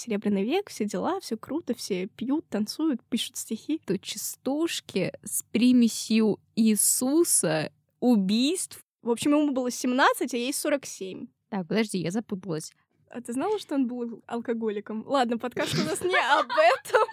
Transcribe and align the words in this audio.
Серебряный 0.00 0.44
век, 0.44 0.70
все 0.70 0.84
дела, 0.84 1.18
все 1.18 1.36
круто, 1.36 1.74
все 1.74 2.06
пьют, 2.06 2.48
танцуют, 2.48 3.02
пишут 3.10 3.36
стихи. 3.36 3.80
Тут 3.84 4.00
частушки 4.00 5.12
с 5.24 5.42
примесью 5.50 6.38
Иисуса, 6.54 7.72
убийств. 7.98 8.84
В 9.02 9.10
общем, 9.10 9.32
ему 9.32 9.50
было 9.50 9.72
17, 9.72 10.32
а 10.32 10.36
ей 10.36 10.54
47. 10.54 11.26
Так, 11.48 11.66
подожди, 11.66 11.98
я 11.98 12.12
запуталась. 12.12 12.72
А 13.10 13.20
ты 13.20 13.32
знала, 13.32 13.58
что 13.58 13.74
он 13.74 13.88
был 13.88 14.22
алкоголиком? 14.28 15.02
Ладно, 15.04 15.36
подкаст 15.36 15.74
у 15.74 15.84
нас 15.84 16.00
не 16.04 16.16
об 16.16 16.46
этом. 16.48 17.08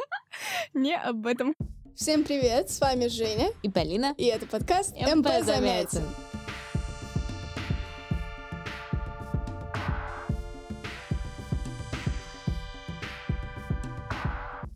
Не 0.75 0.95
об 0.95 1.25
этом. 1.25 1.55
Всем 1.95 2.23
привет, 2.23 2.69
с 2.69 2.79
вами 2.79 3.07
Женя 3.07 3.49
и 3.63 3.69
Полина. 3.69 4.13
И 4.15 4.25
это 4.25 4.45
подкаст 4.45 4.93
МП 4.95 5.43
Замятин. 5.43 6.03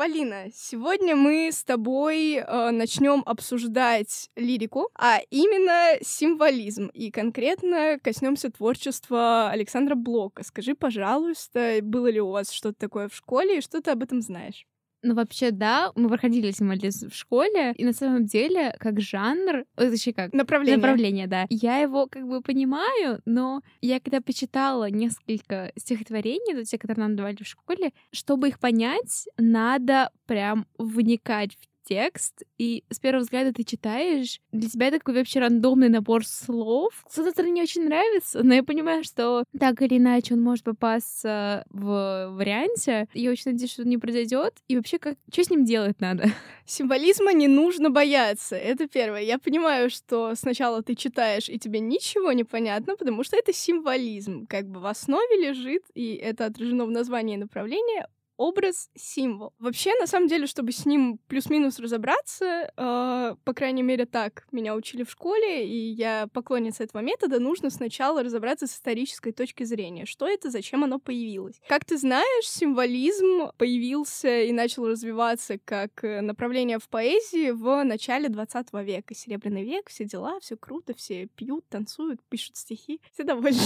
Полина, 0.00 0.46
сегодня 0.54 1.14
мы 1.14 1.50
с 1.52 1.62
тобой 1.62 2.36
э, 2.36 2.70
начнем 2.70 3.22
обсуждать 3.26 4.30
лирику, 4.34 4.88
а 4.98 5.18
именно 5.28 6.02
символизм. 6.02 6.86
И 6.94 7.10
конкретно 7.10 7.98
коснемся 8.02 8.50
творчества 8.50 9.50
Александра 9.50 9.96
Блока. 9.96 10.42
Скажи, 10.42 10.74
пожалуйста, 10.74 11.80
было 11.82 12.06
ли 12.06 12.18
у 12.18 12.30
вас 12.30 12.50
что-то 12.50 12.78
такое 12.78 13.10
в 13.10 13.14
школе 13.14 13.58
и 13.58 13.60
что 13.60 13.82
ты 13.82 13.90
об 13.90 14.02
этом 14.02 14.22
знаешь? 14.22 14.66
Ну, 15.02 15.14
вообще, 15.14 15.50
да, 15.50 15.92
мы 15.94 16.08
проходили 16.08 16.50
символизм 16.50 17.08
в 17.08 17.14
школе, 17.14 17.72
и 17.76 17.84
на 17.84 17.92
самом 17.92 18.26
деле, 18.26 18.74
как 18.78 19.00
жанр, 19.00 19.64
точнее 19.76 20.12
как... 20.12 20.32
Направление. 20.32 20.76
Направление, 20.76 21.26
да. 21.26 21.46
Я 21.48 21.78
его 21.78 22.06
как 22.06 22.26
бы 22.26 22.42
понимаю, 22.42 23.22
но 23.24 23.62
я 23.80 23.98
когда 24.00 24.20
почитала 24.20 24.90
несколько 24.90 25.72
стихотворений, 25.76 26.54
то 26.54 26.64
те, 26.64 26.78
которые 26.78 27.06
нам 27.06 27.16
давали 27.16 27.36
в 27.36 27.46
школе, 27.46 27.92
чтобы 28.12 28.48
их 28.48 28.58
понять, 28.58 29.26
надо 29.38 30.10
прям 30.26 30.66
вникать 30.78 31.54
в 31.54 31.69
текст, 31.84 32.42
и 32.58 32.84
с 32.90 32.98
первого 32.98 33.22
взгляда 33.22 33.52
ты 33.52 33.64
читаешь, 33.64 34.40
для 34.52 34.68
тебя 34.68 34.88
это 34.88 34.98
такой 34.98 35.14
вообще 35.14 35.40
рандомный 35.40 35.88
набор 35.88 36.26
слов. 36.26 37.04
С 37.08 37.18
одной 37.18 37.32
стороны, 37.32 37.52
не 37.52 37.62
очень 37.62 37.84
нравится, 37.84 38.42
но 38.42 38.54
я 38.54 38.62
понимаю, 38.62 39.04
что 39.04 39.44
так 39.58 39.80
или 39.82 39.98
иначе 39.98 40.34
он 40.34 40.42
может 40.42 40.64
попасться 40.64 41.64
в 41.70 42.30
варианте. 42.32 43.08
Я 43.14 43.30
очень 43.30 43.52
надеюсь, 43.52 43.72
что 43.72 43.84
не 43.84 43.98
произойдет. 43.98 44.54
И 44.68 44.76
вообще, 44.76 44.98
как, 44.98 45.16
что 45.32 45.44
с 45.44 45.50
ним 45.50 45.64
делать 45.64 46.00
надо? 46.00 46.30
Символизма 46.66 47.32
не 47.32 47.48
нужно 47.48 47.90
бояться. 47.90 48.56
Это 48.56 48.86
первое. 48.88 49.22
Я 49.22 49.38
понимаю, 49.38 49.90
что 49.90 50.34
сначала 50.34 50.82
ты 50.82 50.94
читаешь, 50.94 51.48
и 51.48 51.58
тебе 51.58 51.80
ничего 51.80 52.32
не 52.32 52.44
понятно, 52.44 52.96
потому 52.96 53.24
что 53.24 53.36
это 53.36 53.52
символизм. 53.52 54.46
Как 54.46 54.66
бы 54.68 54.80
в 54.80 54.86
основе 54.86 55.36
лежит, 55.36 55.82
и 55.94 56.14
это 56.14 56.46
отражено 56.46 56.86
в 56.86 56.90
названии 56.90 57.36
направления, 57.36 58.06
образ— 58.40 58.90
символ. 58.96 59.52
Вообще, 59.58 59.92
на 60.00 60.06
самом 60.06 60.26
деле, 60.26 60.46
чтобы 60.46 60.72
с 60.72 60.86
ним 60.86 61.18
плюс-минус 61.28 61.78
разобраться, 61.78 62.72
э, 62.74 63.34
по 63.44 63.52
крайней 63.54 63.82
мере, 63.82 64.06
так 64.06 64.46
меня 64.50 64.74
учили 64.74 65.04
в 65.04 65.10
школе, 65.10 65.68
и 65.68 65.92
я 65.92 66.26
поклонница 66.32 66.84
этого 66.84 67.02
метода, 67.02 67.38
нужно 67.38 67.68
сначала 67.68 68.22
разобраться 68.22 68.66
с 68.66 68.72
исторической 68.72 69.32
точки 69.32 69.64
зрения. 69.64 70.06
Что 70.06 70.26
это, 70.26 70.50
зачем 70.50 70.84
оно 70.84 70.98
появилось? 70.98 71.60
Как 71.68 71.84
ты 71.84 71.98
знаешь, 71.98 72.48
символизм 72.48 73.52
появился 73.58 74.40
и 74.40 74.52
начал 74.52 74.88
развиваться 74.88 75.58
как 75.58 76.02
э, 76.02 76.22
направление 76.22 76.78
в 76.78 76.88
поэзии 76.88 77.50
в 77.50 77.84
начале 77.84 78.30
20 78.30 78.72
века. 78.72 79.14
Серебряный 79.14 79.64
век, 79.64 79.90
все 79.90 80.06
дела, 80.06 80.40
все 80.40 80.56
круто, 80.56 80.94
все 80.94 81.26
пьют, 81.26 81.68
танцуют, 81.68 82.20
пишут 82.30 82.56
стихи, 82.56 83.02
все 83.12 83.22
довольны. 83.22 83.60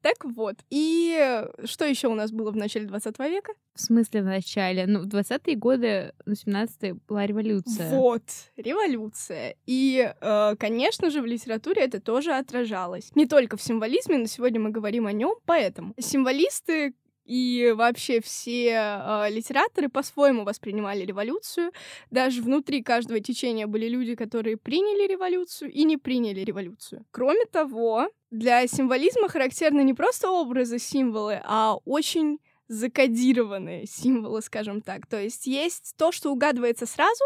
Так 0.00 0.24
вот. 0.24 0.56
И 0.70 1.44
что 1.64 1.84
еще 1.84 2.08
у 2.08 2.14
нас 2.14 2.32
было 2.32 2.50
в 2.50 2.56
начале 2.56 2.86
20 2.86 3.18
века? 3.20 3.52
В 3.74 3.80
смысле 3.80 4.22
в 4.22 4.24
начале? 4.24 4.86
Ну, 4.86 5.00
в 5.00 5.06
20-е 5.06 5.56
годы, 5.56 6.12
ну, 6.26 6.34
17-е 6.34 6.94
была 7.08 7.26
революция. 7.26 7.90
Вот, 7.90 8.22
революция. 8.56 9.56
И, 9.66 10.12
э, 10.20 10.56
конечно 10.58 11.10
же, 11.10 11.22
в 11.22 11.26
литературе 11.26 11.82
это 11.82 12.00
тоже 12.00 12.32
отражалось. 12.32 13.14
Не 13.14 13.26
только 13.26 13.56
в 13.56 13.62
символизме, 13.62 14.18
но 14.18 14.26
сегодня 14.26 14.60
мы 14.60 14.70
говорим 14.70 15.06
о 15.06 15.12
нем, 15.12 15.36
поэтому 15.44 15.94
символисты 15.98 16.94
и 17.30 17.72
вообще 17.76 18.20
все 18.20 18.70
э, 18.72 19.30
литераторы 19.30 19.88
по-своему 19.88 20.42
воспринимали 20.44 21.04
революцию. 21.04 21.70
Даже 22.10 22.42
внутри 22.42 22.82
каждого 22.82 23.20
течения 23.20 23.68
были 23.68 23.88
люди, 23.88 24.16
которые 24.16 24.56
приняли 24.56 25.06
революцию 25.06 25.70
и 25.70 25.84
не 25.84 25.96
приняли 25.96 26.40
революцию. 26.40 27.04
Кроме 27.12 27.44
того, 27.44 28.08
для 28.32 28.66
символизма 28.66 29.28
характерны 29.28 29.82
не 29.82 29.94
просто 29.94 30.28
образы, 30.28 30.80
символы, 30.80 31.40
а 31.44 31.76
очень 31.84 32.40
закодированные 32.70 33.84
символы, 33.84 34.40
скажем 34.42 34.80
так. 34.80 35.04
То 35.08 35.20
есть 35.20 35.48
есть 35.48 35.94
то, 35.96 36.12
что 36.12 36.30
угадывается 36.30 36.86
сразу, 36.86 37.24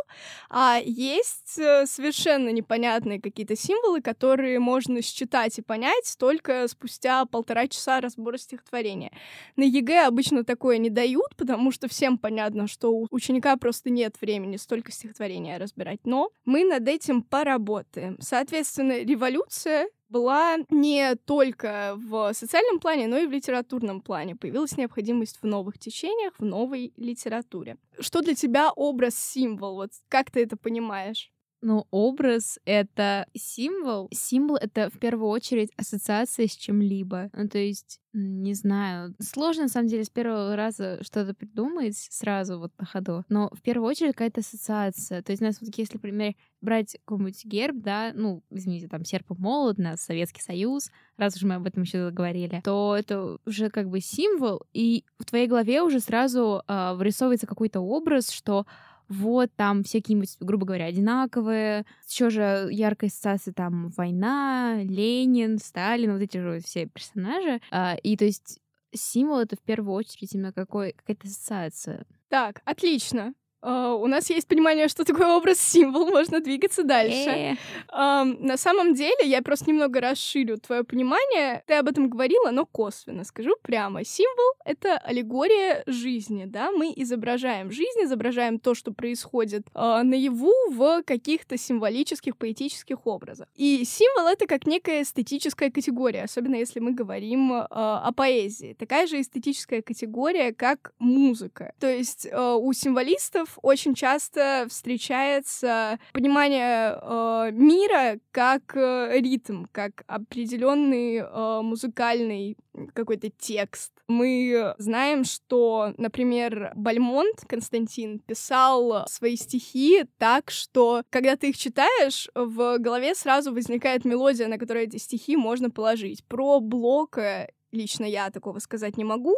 а 0.49 0.81
есть 0.82 1.59
э, 1.59 1.84
совершенно 1.87 2.49
непонятные 2.49 3.21
какие-то 3.21 3.55
символы, 3.55 4.00
которые 4.00 4.59
можно 4.59 5.03
считать 5.03 5.59
и 5.59 5.62
понять 5.62 6.16
только 6.19 6.66
спустя 6.66 7.27
полтора 7.27 7.69
часа 7.69 8.00
разбора 8.00 8.38
стихотворения. 8.38 9.12
На 9.56 9.65
ЕГЭ 9.65 10.06
обычно 10.06 10.44
такое 10.44 10.78
не 10.78 10.88
дают, 10.88 11.37
потому 11.37 11.71
что 11.72 11.88
всем 11.88 12.16
понятно, 12.16 12.66
что 12.66 12.91
у 12.91 13.06
ученика 13.11 13.55
просто 13.59 13.91
нет 13.91 14.16
времени 14.22 14.56
столько 14.56 14.93
стихотворения 14.93 15.59
разбирать. 15.59 16.00
Но 16.05 16.31
мы 16.47 16.65
над 16.65 16.88
этим 16.88 17.22
поработаем. 17.22 18.16
Соответственно, 18.19 19.03
революция 19.03 19.88
была 20.14 20.58
не 20.70 21.16
только 21.16 21.94
в 21.97 22.32
социальном 22.34 22.78
плане, 22.78 23.08
но 23.08 23.19
и 23.19 23.26
в 23.26 23.32
литературном 23.32 24.00
плане. 24.00 24.36
Появилась 24.36 24.76
необходимость 24.76 25.41
в 25.42 25.47
новых 25.47 25.76
течениях, 25.76 26.34
в 26.38 26.44
новой 26.44 26.92
литературе. 26.97 27.78
Что 27.98 28.20
для 28.20 28.36
тебя 28.36 28.70
образ-символ? 28.70 29.75
Вот 29.75 29.91
как 30.08 30.30
ты 30.30 30.44
это 30.44 30.56
понимаешь? 30.56 31.32
Ну, 31.64 31.86
образ— 31.91 32.60
это 32.66 33.26
символ. 33.34 34.10
Символ— 34.12 34.56
это 34.60 34.91
в 34.91 34.98
первую 34.98 35.30
очередь 35.30 35.70
ассоциация 35.78 36.47
с 36.47 36.54
чем-либо. 36.54 37.30
Ну, 37.32 37.48
то 37.48 37.56
есть, 37.56 38.00
не 38.12 38.52
знаю, 38.52 39.14
сложно, 39.19 39.62
на 39.62 39.69
самом 39.70 39.88
деле, 39.88 40.04
с 40.04 40.10
первого 40.10 40.56
раза 40.56 41.02
что-то 41.02 41.32
придумать 41.32 41.97
сразу 41.97 42.58
вот 42.58 42.70
на 42.78 42.84
ходу. 42.84 43.25
Но 43.30 43.48
в 43.50 43.62
первую 43.62 43.88
очередь 43.88 44.12
какая-то 44.12 44.42
ассоциация. 44.42 45.22
То 45.22 45.32
есть, 45.32 45.41
у 45.41 45.47
нас 45.47 45.58
вот 45.62 45.70
если, 45.75 45.94
например, 45.94 46.34
брать 46.60 46.98
какой-нибудь 47.06 47.42
герб, 47.47 47.76
да, 47.78 48.12
ну, 48.14 48.42
извините, 48.50 48.86
там, 48.86 49.06
серп 49.06 49.31
и 49.31 49.34
молот, 49.38 49.78
на 49.78 49.96
Советский 49.96 50.42
Союз, 50.42 50.91
раз 51.16 51.34
уж 51.34 51.44
мы 51.44 51.54
об 51.54 51.66
этом 51.66 51.84
еще 51.84 52.10
говорили, 52.10 52.60
то 52.62 52.94
это 52.94 53.38
уже 53.46 53.70
как 53.70 53.88
бы 53.88 54.00
символ, 54.00 54.60
и 54.75 55.04
в 55.19 55.25
твоей 55.25 55.46
голове 55.46 55.81
уже 55.81 56.00
сразу 56.00 56.62
э, 56.69 56.94
вырисовывается 56.94 57.46
какой-то 57.46 57.81
образ, 57.81 58.31
что 58.31 58.66
вот 59.09 59.50
там 59.56 59.82
какие-нибудь, 59.82 60.37
грубо 60.41 60.66
говоря, 60.66 60.87
одинаковые. 60.87 61.84
Еще 62.09 62.31
же 62.31 62.69
яркая 62.70 63.10
ассоциация 63.10 63.53
там 63.54 63.88
война, 63.91 64.82
Ленин, 64.82 65.58
Сталин, 65.58 66.12
вот 66.12 66.23
эти 66.23 66.38
же 66.38 66.61
все 66.64 66.87
персонажи. 66.87 67.61
А, 67.70 67.96
и 68.02 68.17
то 68.17 68.25
есть 68.25 68.61
символ 68.93 69.40
это 69.40 69.56
в 69.56 69.61
первую 69.61 69.94
очередь 69.94 70.34
именно 70.34 70.52
какой, 70.52 70.93
какая-то 70.93 71.26
ассоциация. 71.26 72.06
Так, 72.28 72.62
отлично. 72.64 73.34
Uh, 73.64 73.94
у 73.94 74.06
нас 74.08 74.28
есть 74.28 74.46
понимание, 74.46 74.88
что 74.88 75.05
такое 75.05 75.28
образ-символ, 75.28 76.06
можно 76.11 76.40
двигаться 76.40 76.82
дальше. 76.82 77.56
Uh, 77.88 78.37
на 78.38 78.58
самом 78.58 78.93
деле, 78.93 79.25
я 79.25 79.40
просто 79.40 79.70
немного 79.70 80.00
расширю 80.00 80.58
твое 80.58 80.84
понимание. 80.84 81.62
Ты 81.66 81.75
об 81.75 81.88
этом 81.88 82.11
говорила, 82.11 82.50
но 82.50 82.66
косвенно. 82.66 83.25
Скажу 83.25 83.56
прямо. 83.62 84.05
Символ— 84.05 84.52
это 84.66 84.99
аллегория 84.99 85.82
жизни, 85.87 86.44
да? 86.44 86.72
Мы 86.72 86.93
изображаем 86.94 87.70
жизнь, 87.70 88.00
изображаем 88.02 88.58
то, 88.58 88.75
что 88.75 88.93
происходит 88.93 89.62
uh, 89.72 90.02
наяву 90.02 90.52
в 90.70 91.02
каких-то 91.02 91.56
символических, 91.56 92.37
поэтических 92.37 93.06
образах. 93.06 93.49
И 93.55 93.82
символ— 93.87 94.26
это 94.32 94.46
как 94.46 94.66
некая 94.66 95.02
эстетическая 95.02 95.70
категория, 95.70 96.25
особенно 96.25 96.56
если 96.56 96.81
мы 96.81 96.93
говорим 96.93 97.52
uh, 97.52 97.66
о 97.70 98.12
поэзии. 98.12 98.76
Такая 98.78 99.06
же 99.06 99.22
эстетическая 99.22 99.81
категория, 99.81 100.52
как 100.52 100.93
музыка. 100.99 101.72
То 101.81 101.88
есть 101.88 102.28
у 102.34 102.72
символистов 102.72 103.53
очень 103.62 103.94
часто 103.94 104.66
встречается 104.68 105.98
понимание 106.12 106.98
э, 107.00 107.50
мира 107.52 108.18
как 108.30 108.76
э, 108.76 109.20
ритм, 109.20 109.64
как 109.72 110.04
определенный 110.06 111.16
э, 111.16 111.60
музыкальный 111.62 112.56
какой-то 112.92 113.30
текст. 113.30 113.92
Мы 114.08 114.74
знаем, 114.78 115.24
что, 115.24 115.94
например, 115.96 116.72
Бальмонт 116.74 117.42
Константин 117.46 118.18
писал 118.18 119.06
свои 119.08 119.36
стихи 119.36 120.04
так, 120.18 120.50
что 120.50 121.02
когда 121.10 121.36
ты 121.36 121.50
их 121.50 121.56
читаешь, 121.56 122.28
в 122.34 122.78
голове 122.78 123.14
сразу 123.14 123.52
возникает 123.52 124.04
мелодия, 124.04 124.48
на 124.48 124.58
которой 124.58 124.84
эти 124.84 124.96
стихи 124.96 125.36
можно 125.36 125.70
положить. 125.70 126.24
Про 126.26 126.60
Блока 126.60 127.48
лично 127.75 128.05
я 128.05 128.31
такого 128.31 128.59
сказать 128.59 128.97
не 128.97 129.05
могу, 129.05 129.37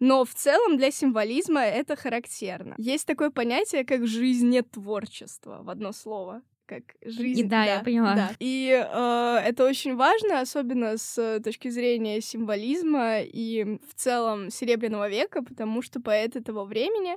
но 0.00 0.24
в 0.24 0.34
целом 0.34 0.76
для 0.76 0.90
символизма 0.90 1.60
это 1.60 1.96
характерно. 1.96 2.74
Есть 2.78 3.06
такое 3.06 3.30
понятие, 3.30 3.84
как 3.84 4.06
жизнь 4.06 4.58
творчества 4.62 5.60
в 5.62 5.70
одно 5.70 5.92
слово 5.92 6.42
как 6.66 6.82
жизнь. 7.04 7.40
И 7.40 7.42
да, 7.44 7.64
да 7.64 7.74
я 7.74 7.80
поняла. 7.80 8.14
Да. 8.14 8.30
И 8.38 8.70
э, 8.70 9.40
это 9.44 9.64
очень 9.64 9.96
важно, 9.96 10.40
особенно 10.40 10.96
с 10.96 11.40
точки 11.44 11.68
зрения 11.68 12.20
символизма 12.20 13.20
и 13.20 13.78
в 13.86 13.94
целом 13.94 14.50
Серебряного 14.50 15.08
века, 15.08 15.42
потому 15.42 15.82
что 15.82 16.00
поэты 16.00 16.40
того 16.40 16.64
времени 16.64 17.16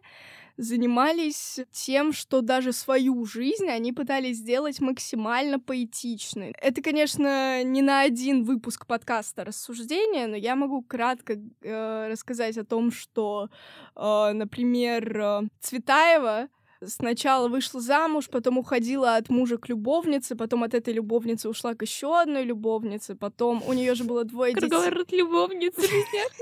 занимались 0.58 1.60
тем, 1.72 2.12
что 2.12 2.42
даже 2.42 2.74
свою 2.74 3.26
жизнь 3.26 3.68
они 3.70 3.94
пытались 3.94 4.38
сделать 4.38 4.80
максимально 4.80 5.60
поэтичной. 5.60 6.54
Это, 6.60 6.82
конечно, 6.82 7.64
не 7.64 7.82
на 7.82 8.02
один 8.02 8.44
выпуск 8.44 8.86
подкаста 8.86 9.46
рассуждения, 9.46 10.28
но 10.28 10.36
я 10.36 10.56
могу 10.56 10.82
кратко 10.82 11.38
э, 11.62 12.08
рассказать 12.12 12.58
о 12.58 12.66
том, 12.66 12.92
что, 12.92 13.50
э, 13.96 14.32
например, 14.34 15.20
э, 15.20 15.42
Цветаева 15.60 16.50
сначала 16.86 17.48
вышла 17.48 17.80
замуж, 17.80 18.30
потом 18.30 18.58
уходила 18.58 19.16
от 19.16 19.30
мужа 19.30 19.58
к 19.58 19.70
любовнице, 19.70 20.36
потом 20.36 20.64
от 20.64 20.74
этой 20.74 20.94
любовницы 20.94 21.50
ушла 21.50 21.74
к 21.74 21.82
еще 21.82 22.20
одной 22.20 22.44
любовнице, 22.44 23.16
потом 23.16 23.64
у 23.68 23.74
нее 23.74 23.96
же 23.96 24.04
было 24.04 24.24
двое 24.24 24.54
детей. 24.54 24.70
Говорят, 24.70 25.12
любовница 25.12 25.82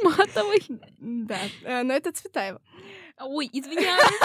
Матовой. 0.04 0.64
Да, 1.00 1.40
э, 1.64 1.84
но 1.84 1.94
это 1.94 2.12
Цветаева. 2.12 2.62
Ой, 3.20 3.50
извиняюсь. 3.52 4.02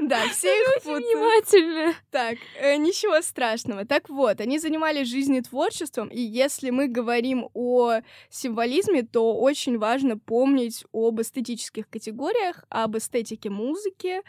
Да, 0.00 0.26
все 0.28 0.48
их 0.48 0.84
внимательно. 0.84 1.92
Так, 2.10 2.38
э, 2.60 2.76
ничего 2.76 3.20
страшного. 3.20 3.84
Так 3.84 4.08
вот, 4.08 4.40
они 4.40 4.58
занимались 4.58 5.08
жизнетворчеством, 5.08 6.08
и 6.08 6.20
если 6.20 6.70
мы 6.70 6.86
говорим 6.86 7.48
о 7.52 8.00
символизме, 8.30 9.02
то 9.02 9.36
очень 9.36 9.76
важно 9.76 10.16
помнить 10.16 10.84
об 10.92 11.20
эстетических 11.20 11.90
категориях, 11.90 12.64
об 12.70 12.96
эстетике 12.96 13.50
музыки, 13.50 14.18
э, 14.18 14.20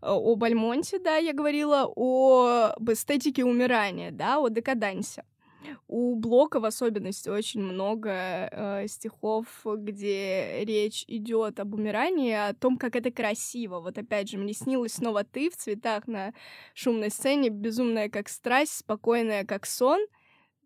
об 0.00 0.42
Альмонте, 0.42 0.98
да, 0.98 1.16
я 1.16 1.32
говорила, 1.34 1.82
об 1.82 2.90
эстетике 2.90 3.44
умирания, 3.44 4.10
да, 4.10 4.38
о 4.38 4.48
декадансе. 4.48 5.24
У 5.86 6.14
Блока 6.14 6.60
в 6.60 6.64
особенности 6.64 7.28
очень 7.28 7.62
много 7.62 8.10
э, 8.10 8.86
стихов, 8.88 9.46
где 9.64 10.64
речь 10.64 11.04
идет 11.08 11.60
об 11.60 11.74
умирании, 11.74 12.32
о 12.32 12.54
том, 12.54 12.76
как 12.76 12.96
это 12.96 13.10
красиво. 13.10 13.80
Вот 13.80 13.98
опять 13.98 14.30
же, 14.30 14.38
мне 14.38 14.52
снилось 14.52 14.94
снова 14.94 15.24
ты 15.24 15.50
в 15.50 15.56
цветах 15.56 16.06
на 16.06 16.32
шумной 16.74 17.10
сцене, 17.10 17.48
безумная 17.48 18.08
как 18.08 18.28
страсть, 18.28 18.78
спокойная 18.78 19.44
как 19.44 19.66
сон. 19.66 20.00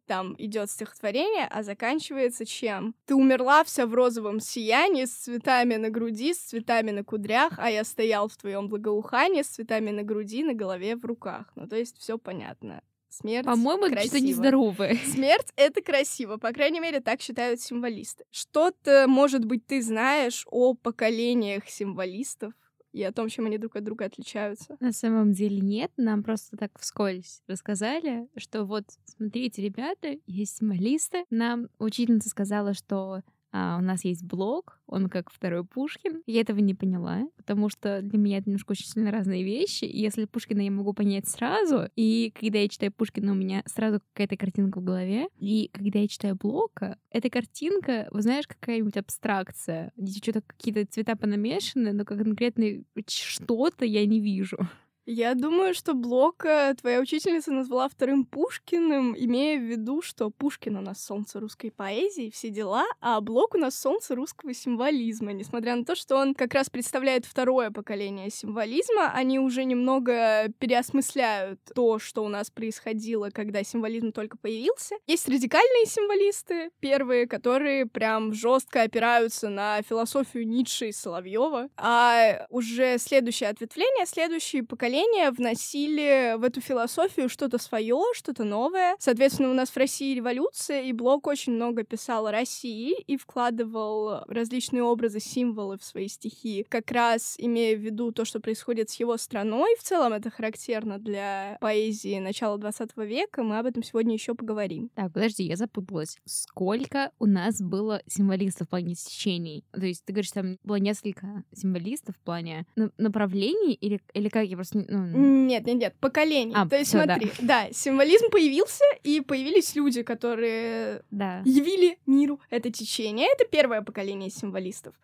Там 0.07 0.35
идет 0.37 0.69
стихотворение, 0.69 1.47
а 1.49 1.63
заканчивается 1.63 2.45
чем? 2.45 2.95
Ты 3.07 3.15
умерла 3.15 3.63
вся 3.63 3.87
в 3.87 3.95
розовом 3.95 4.41
сиянии, 4.41 5.05
с 5.05 5.13
цветами 5.13 5.77
на 5.77 5.91
груди, 5.91 6.35
с 6.35 6.39
цветами 6.39 6.91
на 6.91 7.05
кудрях, 7.05 7.55
а 7.59 7.71
я 7.71 7.85
стоял 7.85 8.29
в 8.29 8.37
твоем 8.37 8.69
благоухании, 8.69 9.43
с 9.43 9.49
цветами 9.49 9.91
на 9.91 10.03
груди, 10.03 10.43
на 10.43 10.55
голове, 10.55 10.97
в 10.97 11.05
руках. 11.05 11.53
Ну, 11.55 11.69
то 11.69 11.77
есть 11.77 11.99
все 11.99 12.19
понятно. 12.19 12.83
Смерть 13.13 13.45
По-моему, 13.45 13.87
это 13.87 14.01
что-то 14.01 14.21
нездоровое. 14.21 14.97
Смерть— 15.07 15.53
это 15.57 15.83
красиво. 15.83 16.39
По 16.39 16.51
крайней 16.53 16.81
мере, 16.81 17.01
так 17.01 17.21
считают 17.21 17.61
символисты. 17.61 18.25
Что-то, 18.31 19.05
может 19.07 19.45
быть, 19.45 19.67
ты 19.67 19.83
знаешь 19.83 20.47
о 20.51 20.75
поколениях 20.75 21.69
символистов? 21.69 22.55
и 22.93 23.03
о 23.03 23.13
том, 23.13 23.29
чем 23.29 23.47
они 23.47 23.57
друг 23.59 23.77
от 23.77 23.85
друга 23.85 24.05
отличаются? 24.05 24.77
На 24.81 24.93
самом 24.93 25.33
деле 25.33 25.61
нет, 25.61 25.91
нам 25.97 26.23
просто 26.23 26.59
так 26.59 26.79
вскользь 26.79 27.43
рассказали, 27.47 28.29
что 28.37 28.65
вот, 28.65 28.85
смотрите, 29.07 29.63
ребята, 29.63 30.17
есть 30.27 30.59
символисты. 30.59 31.25
Нам 31.31 31.69
учительница 31.79 32.29
сказала, 32.29 32.75
что 32.75 33.23
а, 33.53 33.77
у 33.79 33.83
нас 33.83 34.05
есть 34.05 34.25
блог, 34.25 34.81
он 34.87 35.09
как 35.09 35.31
второй 35.31 35.65
Пушкин. 35.65 36.23
Я 36.27 36.41
этого 36.41 36.59
не 36.59 36.75
поняла, 36.75 37.29
потому 37.37 37.69
что 37.69 38.01
для 38.01 38.19
меня 38.19 38.39
это 38.39 38.49
немножко 38.49 38.73
очень 38.73 38.87
сильно 38.87 39.11
разные 39.11 39.45
вещи. 39.45 39.85
И 39.85 40.01
если 40.01 40.25
Пушкина 40.25 40.63
я 40.63 40.71
могу 40.71 40.95
понять 40.95 41.29
сразу, 41.29 41.89
и 41.95 42.33
когда 42.39 42.59
я 42.59 42.69
читаю 42.69 42.93
Пушкина, 42.93 43.33
у 43.33 43.35
меня 43.35 43.63
сразу 43.67 44.01
какая-то 44.13 44.37
картинка 44.37 44.81
в 44.81 44.85
голове. 44.85 45.29
И 45.39 45.69
когда 45.73 45.99
я 45.99 46.09
читаю 46.09 46.37
Блока, 46.37 46.99
эта 47.11 47.29
картинка, 47.29 48.09
вы 48.11 48.23
знаешь, 48.23 48.47
какая-нибудь 48.47 48.97
абстракция, 48.97 49.93
где 49.97 50.19
что-то 50.19 50.41
какие-то 50.41 50.87
цвета 50.87 51.15
понамешаны, 51.15 51.93
но 51.93 52.05
конкретно 52.05 52.85
что-то 53.07 53.85
я 53.85 54.07
не 54.07 54.21
вижу. 54.21 54.59
Я 55.05 55.35
думаю, 55.35 55.75
что 55.75 55.95
Блока 55.95 56.73
твоя 56.81 57.01
учительница 57.01 57.51
назвала 57.51 57.89
вторым 57.89 58.25
Пушкиным, 58.25 59.17
имея 59.19 59.59
в 59.59 59.63
виду, 59.63 60.01
что 60.01 60.31
Пушкин 60.31 60.77
у 60.77 60.81
нас 60.81 61.05
солнце 61.05 61.41
русской 61.41 61.73
поэзии, 61.73 62.31
все 62.31 62.51
дела, 62.51 62.85
а 63.01 63.21
Блок 63.21 63.57
у 63.57 63.59
нас 63.59 63.77
солнце 63.77 64.15
русского 64.15 64.55
символизма. 64.55 65.33
Несмотря 65.33 65.75
на 65.75 65.85
то, 65.85 65.97
что 65.97 66.17
он 66.17 66.35
как 66.35 66.55
раз 66.55 66.71
представляет 66.71 67.27
второе 67.27 67.73
поколение 67.73 68.31
символизма, 68.31 69.11
они 69.13 69.41
уже 69.41 69.65
немного 69.65 70.49
переосмысляют 70.61 71.59
то, 71.75 71.99
что 71.99 72.25
у 72.25 72.29
нас 72.29 72.51
происходило, 72.51 73.31
когда 73.31 73.65
символизм 73.65 74.13
только 74.13 74.37
появился. 74.37 74.95
Есть 75.09 75.29
радикальные 75.29 75.87
символисты, 75.87 76.71
первые, 76.79 77.27
которые 77.27 77.87
прям 77.87 78.33
жестко 78.33 78.83
опираются 78.83 79.49
на 79.49 79.83
философию 79.83 80.47
Ницше 80.47 80.91
и 80.91 80.93
Соловьева, 80.93 81.71
а 81.77 82.47
уже 82.51 82.99
следующее 82.99 83.49
ответвление, 83.51 84.07
следующие 84.07 84.63
поколения 84.63 84.92
поколения 84.93 85.31
вносили 85.31 86.37
в 86.37 86.45
эту 86.45 86.61
философию 86.61 87.31
что-то 87.31 87.57
свое, 87.57 87.99
что-то 88.13 88.45
новое. 88.45 88.95
Соответственно, 88.99 89.51
у 89.51 89.55
нас 89.55 89.71
в 89.71 89.77
России 89.79 90.15
революция, 90.15 90.83
и 90.83 90.93
Блок 90.93 91.27
очень 91.27 91.55
много 91.55 91.83
писал 91.83 92.27
о 92.27 92.31
России 92.31 93.01
и 93.07 93.17
вкладывал 93.17 94.25
различные 94.27 94.83
образы, 94.83 95.19
символы 95.19 95.79
в 95.79 95.85
свои 95.85 96.09
стихи, 96.09 96.67
как 96.69 96.91
раз 96.91 97.37
имея 97.39 97.75
в 97.75 97.81
виду 97.81 98.13
то, 98.13 98.27
что 98.27 98.39
происходит 98.39 98.91
с 98.91 99.01
его 99.01 99.17
страной. 99.17 99.75
В 99.79 99.83
целом 99.83 100.13
это 100.13 100.29
характерно 100.29 100.99
для 100.99 101.57
поэзии 101.63 102.19
начала 102.19 102.59
20 102.59 102.91
века. 102.99 103.43
Мы 103.43 103.59
об 103.59 103.65
этом 103.65 103.83
сегодня 103.83 104.13
еще 104.13 104.35
поговорим. 104.35 104.91
Так, 104.95 105.11
подожди, 105.15 105.45
я 105.45 105.57
запуталась. 105.57 106.19
Сколько 106.27 107.13
у 107.19 107.25
нас 107.25 107.63
было 107.63 108.03
символистов 108.07 108.67
в 108.67 108.71
плане 108.71 108.95
течений? 108.95 109.65
То 109.73 109.87
есть 109.87 110.05
ты 110.05 110.13
говоришь, 110.13 110.33
там 110.33 110.59
было 110.63 110.77
несколько 110.77 111.45
символистов 111.55 112.15
в 112.17 112.21
плане 112.21 112.67
направлений 112.99 113.73
или, 113.73 113.99
или 114.13 114.29
как 114.29 114.47
я 114.47 114.57
просто 114.57 114.82
ну... 114.89 115.47
Нет, 115.47 115.67
нет, 115.67 115.77
нет, 115.77 115.95
поколений. 116.01 116.55
А, 116.57 116.67
То 116.67 116.77
есть, 116.77 116.91
всё, 116.91 117.03
смотри, 117.03 117.31
да. 117.41 117.67
да, 117.67 117.73
символизм 117.73 118.31
появился, 118.31 118.85
и 119.03 119.21
появились 119.21 119.75
люди, 119.75 120.03
которые 120.03 121.03
да. 121.11 121.43
явили 121.45 121.99
миру 122.07 122.41
это 122.51 122.71
течение. 122.71 123.29
Это 123.33 123.45
первое 123.45 123.83
поколение 123.83 124.31
символистов. 124.31 124.95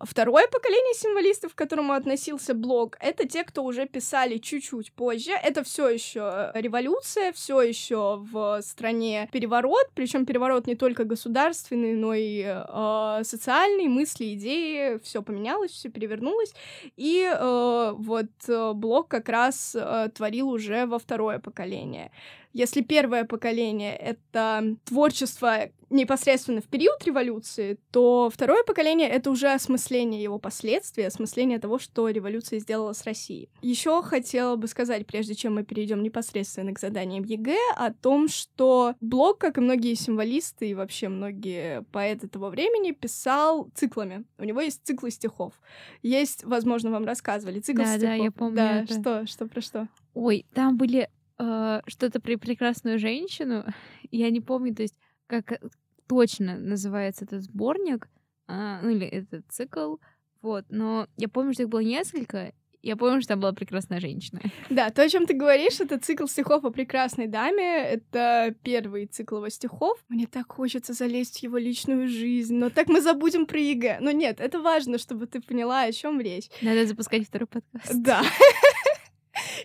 Второе 0.00 0.46
поколение 0.46 0.94
символистов, 0.94 1.54
к 1.54 1.58
которому 1.58 1.92
относился 1.92 2.54
Блок, 2.54 2.96
это 3.00 3.28
те, 3.28 3.44
кто 3.44 3.62
уже 3.64 3.86
писали 3.86 4.38
чуть-чуть 4.38 4.92
позже. 4.92 5.32
Это 5.32 5.62
все 5.62 5.90
еще 5.90 6.50
революция, 6.54 7.32
все 7.32 7.60
еще 7.60 8.16
в 8.32 8.62
стране 8.62 9.28
переворот, 9.30 9.90
причем 9.94 10.24
переворот 10.24 10.66
не 10.66 10.74
только 10.74 11.04
государственный, 11.04 11.94
но 11.94 12.14
и 12.14 12.42
э, 12.46 13.20
социальный, 13.24 13.88
мысли, 13.88 14.32
идеи, 14.34 14.98
все 15.02 15.22
поменялось, 15.22 15.72
все 15.72 15.90
перевернулось. 15.90 16.54
И 16.96 17.22
э, 17.30 17.92
вот 17.94 18.30
э, 18.48 18.72
Блок 18.72 19.08
как 19.08 19.19
раз 19.28 19.74
э, 19.74 20.08
творил 20.14 20.48
уже 20.48 20.86
во 20.86 20.98
второе 20.98 21.38
поколение. 21.38 22.10
Если 22.52 22.80
первое 22.80 23.24
поколение— 23.24 23.94
это 23.96 24.76
творчество 24.84 25.70
непосредственно 25.90 26.60
в 26.60 26.66
период 26.66 27.04
революции, 27.04 27.78
то 27.90 28.30
второе 28.32 28.62
поколение— 28.62 29.08
это 29.10 29.30
уже 29.30 29.52
осмысление 29.52 30.22
его 30.22 30.38
последствий, 30.38 31.04
осмысление 31.04 31.58
того, 31.58 31.78
что 31.78 32.08
революция 32.08 32.60
сделала 32.60 32.92
с 32.92 33.04
Россией. 33.04 33.50
Еще 33.60 34.02
хотела 34.02 34.56
бы 34.56 34.68
сказать, 34.68 35.06
прежде 35.06 35.34
чем 35.34 35.56
мы 35.56 35.64
перейдем 35.64 36.02
непосредственно 36.02 36.72
к 36.72 36.78
заданиям 36.78 37.24
ЕГЭ, 37.24 37.58
о 37.76 37.92
том, 37.92 38.28
что 38.28 38.94
Блок, 39.00 39.38
как 39.38 39.58
и 39.58 39.60
многие 39.60 39.94
символисты 39.94 40.70
и 40.70 40.74
вообще 40.74 41.08
многие 41.08 41.82
поэты 41.92 42.28
того 42.28 42.48
времени, 42.48 42.92
писал 42.92 43.68
циклами. 43.74 44.24
У 44.38 44.44
него 44.44 44.60
есть 44.60 44.84
циклы 44.84 45.10
стихов. 45.10 45.54
Есть, 46.02 46.44
возможно, 46.44 46.90
вам 46.90 47.04
рассказывали, 47.04 47.60
цикл 47.60 47.82
да, 47.82 47.96
стихов. 47.96 48.02
Да, 48.02 48.14
я 48.14 48.30
помню 48.30 48.56
Да, 48.56 48.82
это. 48.82 49.00
что, 49.00 49.26
что 49.26 49.46
про 49.46 49.60
что? 49.60 49.88
Ой, 50.14 50.46
там 50.54 50.76
были 50.76 51.08
э, 51.40 51.80
что-то 51.86 52.20
про 52.20 52.36
прекрасную 52.36 52.98
женщину. 52.98 53.64
Я 54.10 54.30
не 54.30 54.40
помню, 54.40 54.74
то 54.74 54.82
есть, 54.82 54.96
как 55.26 55.52
э, 55.52 55.58
точно 56.06 56.58
называется 56.58 57.24
этот 57.24 57.42
сборник, 57.42 58.08
э, 58.48 58.80
ну 58.82 58.90
или 58.90 59.06
этот 59.06 59.44
цикл. 59.48 59.96
Вот, 60.42 60.64
но 60.70 61.06
я 61.18 61.28
помню, 61.28 61.52
что 61.52 61.64
их 61.64 61.68
было 61.68 61.80
несколько, 61.80 62.54
я 62.82 62.96
помню, 62.96 63.20
что 63.20 63.30
там 63.30 63.40
была 63.40 63.52
прекрасная 63.52 64.00
женщина. 64.00 64.40
Да, 64.70 64.90
то, 64.90 65.02
о 65.02 65.08
чем 65.08 65.26
ты 65.26 65.34
говоришь, 65.34 65.80
это 65.80 65.98
цикл 65.98 66.26
стихов 66.26 66.64
о 66.64 66.70
прекрасной 66.70 67.26
даме. 67.26 67.82
Это 67.82 68.54
первый 68.62 69.06
цикл 69.06 69.36
его 69.36 69.48
стихов. 69.48 69.98
Мне 70.08 70.26
так 70.26 70.52
хочется 70.52 70.92
залезть 70.92 71.40
в 71.40 71.42
его 71.42 71.58
личную 71.58 72.08
жизнь, 72.08 72.54
но 72.54 72.70
так 72.70 72.88
мы 72.88 73.00
забудем 73.00 73.46
про 73.46 73.58
ЕГЭ. 73.58 73.98
Но 74.00 74.12
нет, 74.12 74.40
это 74.40 74.60
важно, 74.60 74.98
чтобы 74.98 75.26
ты 75.26 75.40
поняла, 75.40 75.82
о 75.82 75.92
чем 75.92 76.20
речь. 76.20 76.48
Надо 76.62 76.86
запускать 76.86 77.26
второй 77.26 77.48
подкаст. 77.48 77.92
Да. 77.94 78.22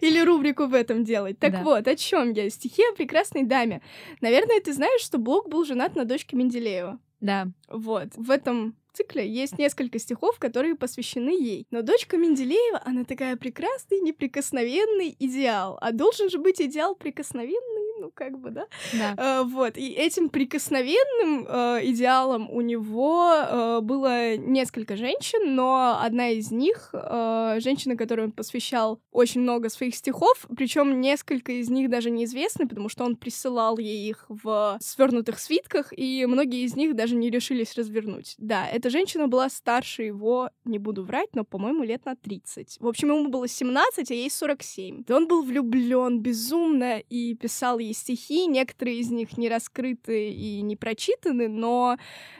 Или 0.01 0.19
рубрику 0.19 0.65
в 0.65 0.73
этом 0.73 1.03
делать. 1.03 1.39
Так 1.39 1.51
Да. 1.53 1.63
вот, 1.63 1.87
о 1.87 1.95
чем 1.95 2.33
я? 2.33 2.49
Стихи 2.49 2.83
о 2.91 2.95
прекрасной 2.95 3.43
даме. 3.43 3.81
Наверное, 4.21 4.59
ты 4.61 4.73
знаешь, 4.73 5.01
что 5.01 5.17
Блок 5.17 5.49
был 5.49 5.65
женат 5.65 5.95
на 5.95 6.05
дочке 6.05 6.35
Менделеева. 6.35 6.99
Да. 7.21 7.47
Вот. 7.69 8.09
В 8.15 8.29
этом 8.31 8.75
цикле 8.93 9.27
есть 9.27 9.57
несколько 9.57 9.99
стихов, 9.99 10.39
которые 10.39 10.75
посвящены 10.75 11.29
ей. 11.29 11.67
Но 11.71 11.81
дочка 11.81 12.17
Менделеева, 12.17 12.81
она 12.85 13.03
такая 13.03 13.35
прекрасный, 13.35 13.99
неприкосновенный 13.99 15.15
идеал. 15.19 15.77
А 15.81 15.91
должен 15.91 16.29
же 16.29 16.37
быть 16.37 16.61
идеал 16.61 16.95
прикосновенный, 16.95 17.84
ну 17.99 18.11
как 18.13 18.39
бы, 18.39 18.51
да? 18.51 18.65
Да. 18.93 19.15
Э, 19.17 19.43
вот, 19.43 19.77
и 19.77 19.89
этим 19.91 20.29
прикосновенным 20.29 21.45
э, 21.47 21.79
идеалом 21.85 22.49
у 22.49 22.61
него 22.61 23.31
э, 23.33 23.79
было 23.81 24.37
несколько 24.37 24.95
женщин, 24.95 25.55
но 25.55 25.99
одна 26.01 26.29
из 26.29 26.51
них, 26.51 26.89
э, 26.93 27.57
женщина, 27.59 27.95
которой 27.95 28.25
он 28.25 28.31
посвящал 28.31 28.99
очень 29.11 29.41
много 29.41 29.69
своих 29.69 29.95
стихов, 29.95 30.47
причем 30.55 30.99
несколько 31.01 31.53
из 31.53 31.69
них 31.69 31.89
даже 31.89 32.09
неизвестны, 32.09 32.67
потому 32.67 32.89
что 32.89 33.05
он 33.05 33.15
присылал 33.15 33.77
ей 33.77 34.09
их 34.09 34.25
в 34.29 34.77
свернутых 34.81 35.39
свитках, 35.39 35.93
и 35.95 36.25
многие 36.25 36.63
из 36.63 36.75
них 36.75 36.95
даже 36.95 37.15
не 37.15 37.29
решились 37.29 37.75
развернуть. 37.75 38.35
Да, 38.37 38.67
эта 38.67 38.89
женщина 38.89 39.27
была 39.27 39.49
старше 39.49 40.03
его, 40.03 40.49
не 40.65 40.79
буду 40.79 41.03
врать, 41.03 41.29
но, 41.33 41.43
по-моему, 41.43 41.83
лет 41.83 42.05
на 42.05 42.15
30. 42.15 42.77
В 42.79 42.87
общем, 42.87 43.09
ему 43.09 43.29
было 43.29 43.47
17, 43.47 44.11
а 44.11 44.13
ей 44.13 44.29
47. 44.29 45.03
И 45.07 45.11
он 45.11 45.27
был 45.27 45.43
влюблен 45.43 46.19
безумно 46.19 46.99
и 46.99 47.35
писал 47.35 47.79
ей 47.85 47.93
стихи. 47.93 48.47
Некоторые 48.47 48.99
из 48.99 49.11
них 49.11 49.37
не 49.37 49.49
раскрыты 49.49 50.29
и 50.31 50.61
не 50.61 50.75
прочитаны, 50.75 51.47
но 51.47 51.97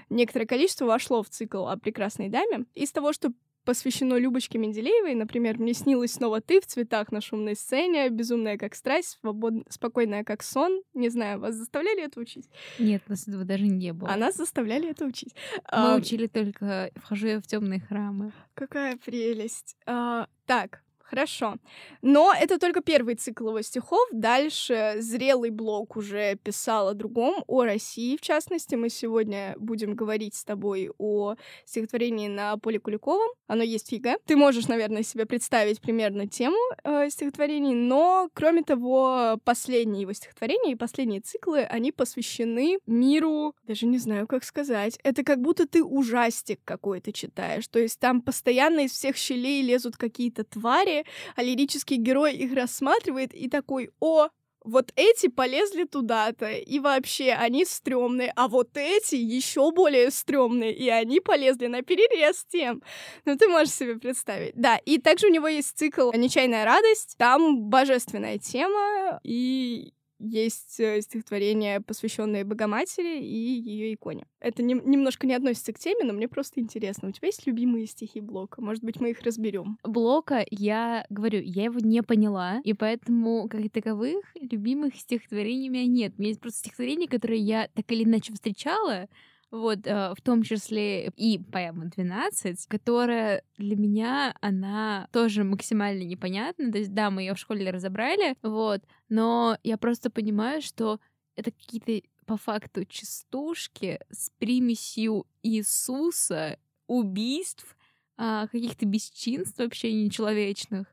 некоторое 0.10 0.46
количество 0.46 0.86
вошло 0.86 1.24
в 1.24 1.30
цикл 1.30 1.68
о 1.68 1.78
прекрасной 1.78 2.30
даме. 2.30 2.66
Из 2.76 2.92
того, 2.92 3.14
что 3.14 3.32
посвящено 3.66 4.16
Любочке 4.16 4.58
Менделеевой. 4.58 5.16
Например, 5.16 5.58
«Мне 5.60 5.74
снилась 5.74 6.14
снова 6.14 6.40
ты 6.40 6.62
в 6.62 6.68
цветах 6.68 7.12
на 7.12 7.20
шумной 7.20 7.56
сцене, 7.56 8.10
безумная 8.10 8.58
как 8.58 8.76
страсть, 8.76 9.18
свобод... 9.20 9.54
спокойная 9.70 10.24
как 10.24 10.44
сон». 10.44 10.82
Не 10.94 11.10
знаю, 11.10 11.40
вас 11.40 11.56
заставляли 11.56 12.04
это 12.04 12.20
учить? 12.20 12.48
Нет, 12.80 13.02
нас 13.10 13.28
этого 13.28 13.44
даже 13.44 13.66
не 13.66 13.92
было. 13.92 14.10
А 14.10 14.16
нас 14.16 14.36
заставляли 14.36 14.90
это 14.90 15.06
учить. 15.06 15.34
Мы 15.72 15.94
А, 15.94 15.96
учили 15.96 16.28
только 16.28 16.92
«Вхожу 16.96 17.28
я 17.28 17.42
в 17.42 17.48
темные 17.48 17.82
храмы». 17.82 18.32
Какая 18.54 18.98
прелесть. 18.98 19.76
А, 19.86 20.28
так, 20.46 20.82
хорошо. 21.06 21.56
Но 22.02 22.34
это 22.34 22.60
только 22.60 22.82
первый 22.82 23.16
цикл 23.16 23.50
его 23.50 23.62
стихов. 23.62 24.08
Дальше 24.12 24.96
зрелый 25.00 25.50
Блок 25.50 25.96
уже 25.98 26.36
писал 26.36 26.90
о 26.90 26.94
другом, 26.94 27.44
о 27.48 27.64
России, 27.64 28.18
в 28.18 28.22
частности. 28.22 28.76
Мы 28.76 28.90
сегодня 28.90 29.56
будем 29.58 29.96
говорить 29.96 30.36
с 30.36 30.44
тобой 30.44 30.92
о 30.98 31.36
стихотворении 31.66 32.28
на 32.28 32.58
Поле 32.58 32.80
Куликовом. 32.80 33.30
Оно 33.48 33.64
есть 33.64 33.92
ЕГЭ. 33.92 34.18
Ты 34.26 34.36
можешь, 34.36 34.68
наверное, 34.68 35.04
себе 35.04 35.26
представить 35.26 35.82
примерно 35.82 36.28
тему 36.28 36.58
э, 36.84 37.10
стихотворений, 37.10 37.76
но, 37.76 38.30
кроме 38.34 38.64
того, 38.64 39.40
последние 39.44 40.02
его 40.02 40.14
стихотворения 40.14 40.72
и 40.72 40.76
последние 40.76 41.22
циклы, 41.22 41.62
они 41.62 41.92
посвящены 41.92 42.80
миру, 42.88 43.56
даже 43.68 43.86
не 43.86 43.98
знаю, 43.98 44.28
как 44.28 44.44
сказать. 44.44 45.00
Это 45.04 45.24
как 45.24 45.42
будто 45.42 45.68
ты 45.68 45.84
ужастик 45.84 46.60
какой-то 46.64 47.12
читаешь. 47.12 47.68
То 47.68 47.80
есть 47.80 48.00
там 48.00 48.22
постоянно 48.22 48.82
из 48.82 48.92
всех 48.92 49.16
щелей 49.16 49.62
лезут 49.62 49.98
какие-то 49.98 50.44
твари, 50.44 50.95
а 51.36 51.44
лирический 51.44 51.98
герой 51.98 52.34
их 52.36 52.54
рассматривает 52.54 53.34
и 53.34 53.50
такой, 53.50 53.92
о, 54.00 54.30
вот 54.66 54.92
эти 54.96 55.28
полезли 55.28 55.84
туда-то, 55.84 56.52
и 56.52 56.80
вообще 56.80 57.34
они 57.34 57.66
стрёмные, 57.66 58.34
а 58.36 58.48
вот 58.48 58.70
эти 58.76 59.16
еще 59.16 59.72
более 59.72 60.10
стрёмные, 60.10 60.74
и 60.74 60.90
они 60.90 61.20
полезли 61.20 61.68
на 61.68 61.82
перерез 61.84 62.46
тем. 62.50 62.82
Ну, 63.26 63.38
ты 63.38 63.48
можешь 63.48 63.74
себе 63.74 63.98
представить. 63.98 64.54
Да, 64.56 64.78
и 64.78 64.98
также 64.98 65.28
у 65.28 65.32
него 65.32 65.48
есть 65.48 65.78
цикл 65.78 66.12
«Нечаянная 66.12 66.66
радость», 66.66 67.16
там 67.18 67.62
божественная 67.70 68.40
тема, 68.40 69.20
и 69.24 69.94
есть 70.20 70.80
э, 70.80 71.02
стихотворение, 71.02 71.82
посвященное 71.82 72.46
Богоматери 72.46 73.20
и 73.22 73.60
ее 73.60 73.94
иконе. 73.94 74.28
Это 74.40 74.64
нем- 74.64 74.90
немножко 74.90 75.28
не 75.28 75.34
относится 75.34 75.74
к 75.74 75.80
теме, 75.80 76.04
но 76.04 76.14
мне 76.14 76.28
просто 76.28 76.60
интересно. 76.60 77.10
У 77.10 77.12
тебя 77.12 77.28
есть 77.28 77.46
любимые 77.46 77.86
стихи 77.88 78.22
Блока? 78.22 78.62
Может 78.62 78.84
быть, 78.84 79.00
мы 79.00 79.12
их 79.12 79.22
разберем? 79.22 79.78
Блока, 79.84 80.46
я 80.50 81.06
говорю, 81.10 81.42
я 81.42 81.66
его 81.66 81.80
не 81.80 82.02
поняла, 82.04 82.62
и 82.64 82.74
поэтому, 82.74 83.48
как 83.50 83.70
таковых, 83.72 84.24
любимых 84.40 84.96
стихотворений 84.96 85.70
у 85.70 85.74
меня 85.74 85.86
нет. 85.86 86.14
У 86.18 86.22
меня 86.22 86.30
есть 86.30 86.42
просто 86.42 86.60
стихотворения, 86.60 87.08
которые 87.08 87.42
я 87.42 87.68
так 87.74 87.92
или 87.92 88.04
иначе 88.04 88.34
встречала, 88.34 89.08
вот, 89.52 89.86
э, 89.86 90.14
в 90.16 90.22
том 90.22 90.44
числе 90.44 91.08
и 91.10 91.40
поэма 91.40 91.86
«12», 91.86 92.68
которая 92.68 93.44
для 93.58 93.76
меня, 93.76 94.36
она 94.42 95.08
тоже 95.12 95.44
максимально 95.44 96.04
непонятна. 96.04 96.72
То 96.72 96.78
есть, 96.78 96.94
да, 96.94 97.10
мы 97.10 97.22
ее 97.22 97.36
в 97.36 97.40
школе 97.40 97.70
разобрали, 97.72 98.36
вот, 98.42 98.82
но 99.10 99.58
я 99.64 99.78
просто 99.78 100.10
понимаю, 100.10 100.62
что 100.62 101.00
это 101.36 101.52
какие-то 101.52 102.02
по 102.26 102.38
факту 102.38 102.86
частушки 102.86 104.00
с 104.10 104.32
примесью 104.40 105.26
Иисуса, 105.44 106.58
убийств, 106.88 107.78
а, 108.18 108.48
каких-то 108.48 108.86
бесчинств 108.86 109.60
вообще 109.60 109.94
нечеловечных. 109.94 110.88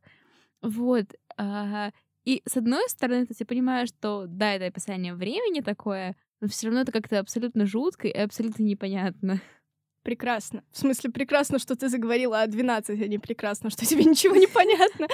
Вот. 0.60 1.06
а, 1.36 1.92
И 2.24 2.42
с 2.46 2.56
одной 2.56 2.88
стороны, 2.88 3.26
то 3.26 3.30
есть 3.30 3.40
я 3.40 3.46
понимаю, 3.46 3.86
что 3.86 4.26
да, 4.28 4.54
это 4.54 4.66
описание 4.66 5.14
времени 5.14 5.60
такое, 5.60 6.16
но 6.42 6.48
все 6.48 6.66
равно 6.66 6.80
это 6.80 6.90
как-то 6.90 7.20
абсолютно 7.20 7.64
жутко 7.66 8.08
и 8.08 8.18
абсолютно 8.18 8.64
непонятно. 8.64 9.40
Прекрасно. 10.02 10.64
В 10.72 10.78
смысле, 10.78 11.10
прекрасно, 11.10 11.58
что 11.58 11.76
ты 11.76 11.88
заговорила 11.88 12.42
о 12.42 12.46
12, 12.46 13.00
а 13.00 13.06
не 13.06 13.18
прекрасно, 13.18 13.70
что 13.70 13.86
тебе 13.86 14.04
ничего 14.04 14.34
не 14.34 14.46
понятно. 14.48 15.06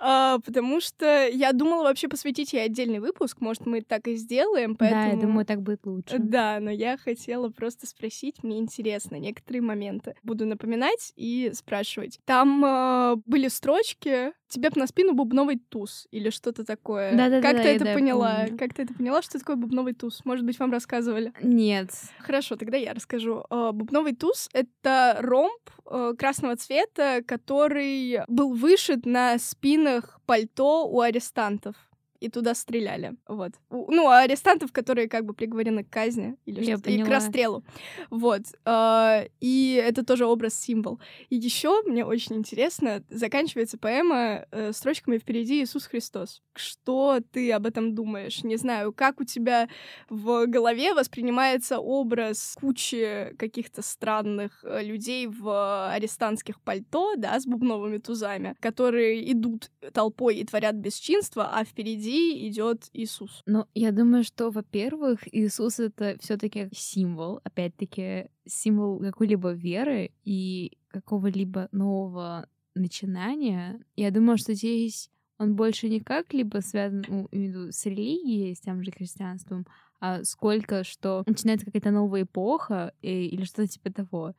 А, 0.00 0.38
потому 0.44 0.80
что 0.80 1.28
я 1.28 1.52
думала 1.52 1.84
вообще 1.84 2.08
посвятить 2.08 2.52
ей 2.52 2.64
отдельный 2.64 2.98
выпуск. 2.98 3.36
Может, 3.40 3.66
мы 3.66 3.82
так 3.82 4.08
и 4.08 4.16
сделаем, 4.16 4.74
поэтому... 4.74 5.02
Да, 5.02 5.08
я 5.08 5.16
думаю, 5.20 5.46
так 5.46 5.62
будет 5.62 5.86
лучше. 5.86 6.18
Да, 6.18 6.58
но 6.60 6.70
я 6.70 6.96
хотела 6.96 7.50
просто 7.50 7.86
спросить, 7.86 8.42
мне 8.42 8.58
интересно, 8.58 9.16
некоторые 9.16 9.62
моменты. 9.62 10.14
Буду 10.22 10.44
напоминать 10.46 11.12
и 11.16 11.52
спрашивать. 11.54 12.18
Там 12.24 12.64
э, 12.64 13.16
были 13.26 13.48
строчки 13.48 14.32
«Тебе 14.48 14.68
б 14.68 14.78
на 14.78 14.86
спину 14.86 15.14
бубновый 15.14 15.58
туз» 15.68 16.06
или 16.10 16.28
что-то 16.30 16.64
такое. 16.64 17.16
Да-да-да, 17.16 17.40
Как 17.40 17.62
ты 17.62 17.68
это 17.68 17.84
да, 17.86 17.94
поняла? 17.94 18.42
помню. 18.44 18.58
Как 18.58 18.74
ты 18.74 18.82
это 18.82 18.92
поняла, 18.94 19.22
что 19.22 19.38
такое 19.38 19.56
бубновый 19.56 19.94
туз? 19.94 20.24
Может 20.24 20.44
быть, 20.44 20.58
вам 20.58 20.72
рассказывали? 20.72 21.32
Нет. 21.42 21.90
Хорошо, 22.18 22.56
тогда 22.56 22.76
я 22.76 22.92
расскажу. 22.92 23.44
Э, 23.50 23.70
Бубновый 23.72 24.14
туз— 24.14 24.31
это 24.52 25.18
ромб 25.20 25.60
э, 25.86 26.14
красного 26.18 26.56
цвета, 26.56 27.22
который 27.26 28.20
был 28.28 28.54
вышит 28.54 29.06
на 29.06 29.38
спинах 29.38 30.20
пальто 30.26 30.86
у 30.86 31.00
арестантов. 31.00 31.76
И 32.22 32.28
туда 32.28 32.54
стреляли. 32.54 33.16
Вот. 33.26 33.52
Ну, 33.70 34.06
а 34.06 34.20
арестантов, 34.20 34.70
которые 34.70 35.08
как 35.08 35.24
бы 35.24 35.34
приговорены 35.34 35.82
к 35.82 35.90
казни 35.90 36.36
или 36.46 36.62
Я 36.62 36.76
и 36.84 37.02
к 37.02 37.08
расстрелу. 37.08 37.64
Вот. 38.10 38.42
Э, 38.64 39.26
И 39.40 39.82
это 39.84 40.04
тоже 40.04 40.26
образ-символ. 40.26 41.00
И 41.30 41.36
еще 41.36 41.82
мне 41.82 42.04
очень 42.04 42.36
интересно, 42.36 43.02
заканчивается 43.10 43.76
поэма 43.76 44.46
э, 44.52 44.72
строчками 44.72 45.18
«Впереди 45.18 45.62
Иисус 45.62 45.86
Христос». 45.86 46.42
Что 46.54 47.18
ты 47.32 47.50
об 47.50 47.66
этом 47.66 47.94
думаешь? 47.94 48.44
Не 48.44 48.56
знаю, 48.56 48.92
как 48.92 49.20
у 49.20 49.24
тебя 49.24 49.68
в 50.08 50.46
голове 50.46 50.94
воспринимается 50.94 51.80
образ 51.80 52.56
кучи 52.60 53.34
каких-то 53.36 53.82
странных 53.82 54.64
э, 54.64 54.84
людей 54.84 55.26
в 55.26 55.90
арестантских 55.92 56.60
пальто, 56.60 57.16
да, 57.16 57.40
с 57.40 57.46
бубновыми 57.46 57.98
тузами, 57.98 58.54
которые 58.60 59.32
идут 59.32 59.70
толпой 59.92 60.36
и 60.36 60.44
творят 60.44 60.76
бесчинство, 60.76 61.50
а 61.52 61.64
впереди 61.64 62.11
идет 62.48 62.88
Иисус. 62.92 63.42
Ну, 63.46 63.66
я 63.74 63.92
думаю, 63.92 64.24
что, 64.24 64.50
во-первых, 64.50 65.20
Иисус 65.34 65.80
это 65.80 66.16
все-таки 66.20 66.68
символ, 66.72 67.40
опять-таки, 67.44 68.28
символ 68.46 69.00
какой-либо 69.00 69.52
веры 69.52 70.12
и 70.24 70.78
какого-либо 70.88 71.68
нового 71.72 72.48
начинания. 72.74 73.84
Я 73.96 74.10
думаю, 74.10 74.38
что 74.38 74.54
здесь 74.54 75.10
он 75.38 75.56
больше 75.56 75.88
не 75.88 76.00
как-либо 76.00 76.58
связан 76.58 77.04
ну, 77.08 77.28
виду, 77.32 77.72
с 77.72 77.84
религией, 77.86 78.54
с 78.54 78.60
тем 78.60 78.82
же 78.82 78.92
христианством, 78.92 79.66
а 80.00 80.24
сколько, 80.24 80.84
что 80.84 81.22
начинается 81.26 81.66
какая-то 81.66 81.90
новая 81.90 82.22
эпоха 82.22 82.92
э, 83.02 83.08
или 83.08 83.44
что-то 83.44 83.68
типа 83.68 83.92
того. 83.92 84.34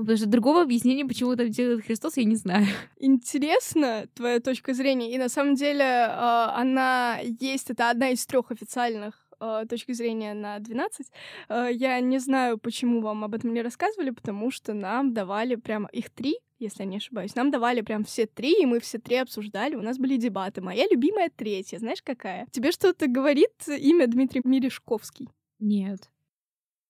Потому 0.00 0.16
что 0.16 0.26
другого 0.26 0.62
объяснения, 0.62 1.04
почему 1.04 1.36
там 1.36 1.50
делает 1.50 1.84
Христос, 1.84 2.16
я 2.16 2.24
не 2.24 2.36
знаю. 2.36 2.66
Интересно 2.98 4.06
твоя 4.14 4.40
точка 4.40 4.72
зрения, 4.72 5.14
и 5.14 5.18
на 5.18 5.28
самом 5.28 5.54
деле 5.54 5.84
э, 5.84 6.08
она 6.54 7.18
есть, 7.22 7.70
это 7.70 7.90
одна 7.90 8.10
из 8.10 8.24
трех 8.26 8.50
официальных 8.50 9.28
э, 9.40 9.64
точки 9.68 9.92
зрения 9.92 10.32
на 10.32 10.58
12. 10.58 11.06
Э, 11.48 11.68
я 11.70 12.00
не 12.00 12.18
знаю, 12.18 12.58
почему 12.58 13.02
вам 13.02 13.24
об 13.24 13.34
этом 13.34 13.52
не 13.52 13.62
рассказывали, 13.62 14.10
потому 14.10 14.50
что 14.50 14.72
нам 14.72 15.12
давали 15.12 15.56
прямо 15.56 15.88
их 15.92 16.08
три, 16.08 16.38
если 16.58 16.82
я 16.84 16.88
не 16.88 16.96
ошибаюсь. 16.96 17.34
Нам 17.34 17.50
давали 17.50 17.82
прям 17.82 18.04
все 18.04 18.26
три, 18.26 18.62
и 18.62 18.66
мы 18.66 18.80
все 18.80 18.98
три 18.98 19.16
обсуждали. 19.16 19.74
У 19.74 19.82
нас 19.82 19.98
были 19.98 20.16
дебаты. 20.16 20.62
Моя 20.62 20.86
любимая 20.90 21.30
третья, 21.34 21.78
знаешь, 21.78 22.02
какая? 22.02 22.46
Тебе 22.52 22.72
что-то 22.72 23.06
говорит 23.06 23.52
имя 23.68 24.06
Дмитрий 24.06 24.40
Мережковский? 24.44 25.28
Нет. 25.58 26.08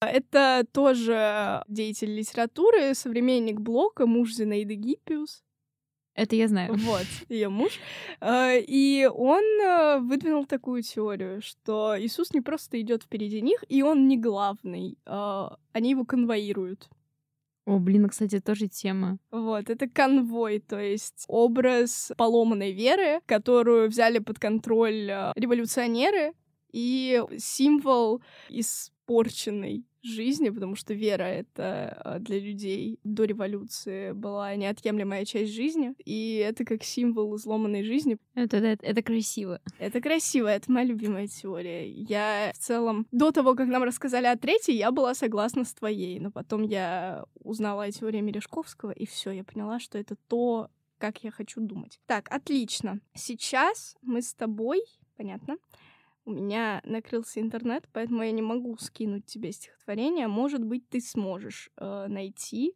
Это 0.03 0.67
тоже 0.73 1.63
деятель 1.69 2.15
литературы, 2.15 2.95
современник 2.95 3.61
Блока, 3.61 4.07
муж 4.07 4.33
Зинаиды 4.33 4.75
Гиппиус. 4.75 5.43
Это 6.15 6.37
я 6.37 6.49
знаю. 6.49 6.75
Вот, 6.75 7.07
ее 7.29 7.51
муж. 7.51 7.79
А, 8.19 8.55
и 8.55 9.07
он 9.07 9.45
а, 9.63 9.99
выдвинул 9.99 10.47
такую 10.47 10.83
теорию, 10.83 11.43
что 11.43 11.95
Иисус 12.01 12.33
не 12.33 12.41
просто 12.41 12.81
идет 12.81 13.03
впереди 13.03 13.43
них, 13.43 13.63
и 13.69 13.83
он 13.83 14.09
не 14.09 14.17
главный. 14.17 14.99
А, 15.05 15.59
они 15.73 15.91
его 15.91 16.07
конвоируют. 16.07 16.89
О, 17.67 17.79
блин, 17.79 18.09
кстати, 18.09 18.41
тоже 18.41 18.69
тема. 18.69 19.19
Вот, 19.31 19.69
это 19.69 19.87
конвой, 19.87 20.61
то 20.61 20.81
есть 20.81 21.25
образ 21.29 22.11
поломанной 22.17 22.73
веры, 22.73 23.21
которую 23.27 23.91
взяли 23.91 24.19
под 24.19 24.39
контроль 24.39 25.11
революционеры, 25.37 26.33
и 26.73 27.23
символ 27.39 28.23
испорченной 28.49 29.85
жизни, 30.03 30.51
потому 30.51 30.75
что 30.77 30.95
вера— 30.95 31.23
это 31.25 32.01
а, 32.05 32.19
для 32.19 32.39
людей 32.39 32.99
до 33.05 33.25
революции 33.25 34.13
была 34.13 34.55
неотъемлемая 34.57 35.25
часть 35.25 35.53
жизни, 35.53 35.95
и 36.05 36.37
это 36.37 36.65
как 36.65 36.83
символ 36.83 37.37
изломанной 37.37 37.85
жизни. 37.85 38.19
Это, 38.35 38.59
это, 38.59 38.85
это 38.85 39.03
красиво. 39.03 39.61
Это 39.79 40.01
красиво, 40.01 40.49
это 40.49 40.71
моя 40.71 40.87
любимая 40.87 41.27
теория. 41.27 41.89
Я 41.91 42.53
в 42.55 42.59
целом, 42.59 43.07
до 43.11 43.31
того, 43.31 43.55
как 43.55 43.69
нам 43.69 43.83
рассказали 43.83 44.27
о 44.27 44.37
третьей, 44.37 44.77
я 44.77 44.91
была 44.91 45.15
согласна 45.15 45.65
с 45.65 45.75
твоей, 45.75 46.19
но 46.21 46.31
потом 46.31 46.63
я 46.63 47.25
узнала 47.35 47.85
о 47.85 47.93
теории 47.93 48.21
Мережковского, 48.21 48.93
и 48.93 49.07
все, 49.07 49.31
я 49.31 49.45
поняла, 49.45 49.81
что 49.81 49.99
это 49.99 50.17
то, 50.29 50.71
как 50.99 51.25
я 51.25 51.31
хочу 51.31 51.61
думать. 51.61 51.99
Так, 52.07 52.31
отлично. 52.31 53.01
Сейчас 53.15 53.97
мы 54.03 54.23
с 54.23 54.35
тобой, 54.35 54.81
понятно, 55.17 55.57
у 56.25 56.33
меня 56.33 56.81
накрылся 56.85 57.41
интернет, 57.41 57.89
поэтому 57.93 58.23
я 58.23 58.31
не 58.33 58.43
могу 58.43 58.77
скинуть 58.79 59.27
тебе 59.27 59.53
стихотворение. 59.53 60.29
Может 60.29 60.65
быть, 60.65 60.89
ты 60.89 61.01
сможешь 61.01 61.71
э, 61.77 62.07
найти. 62.09 62.75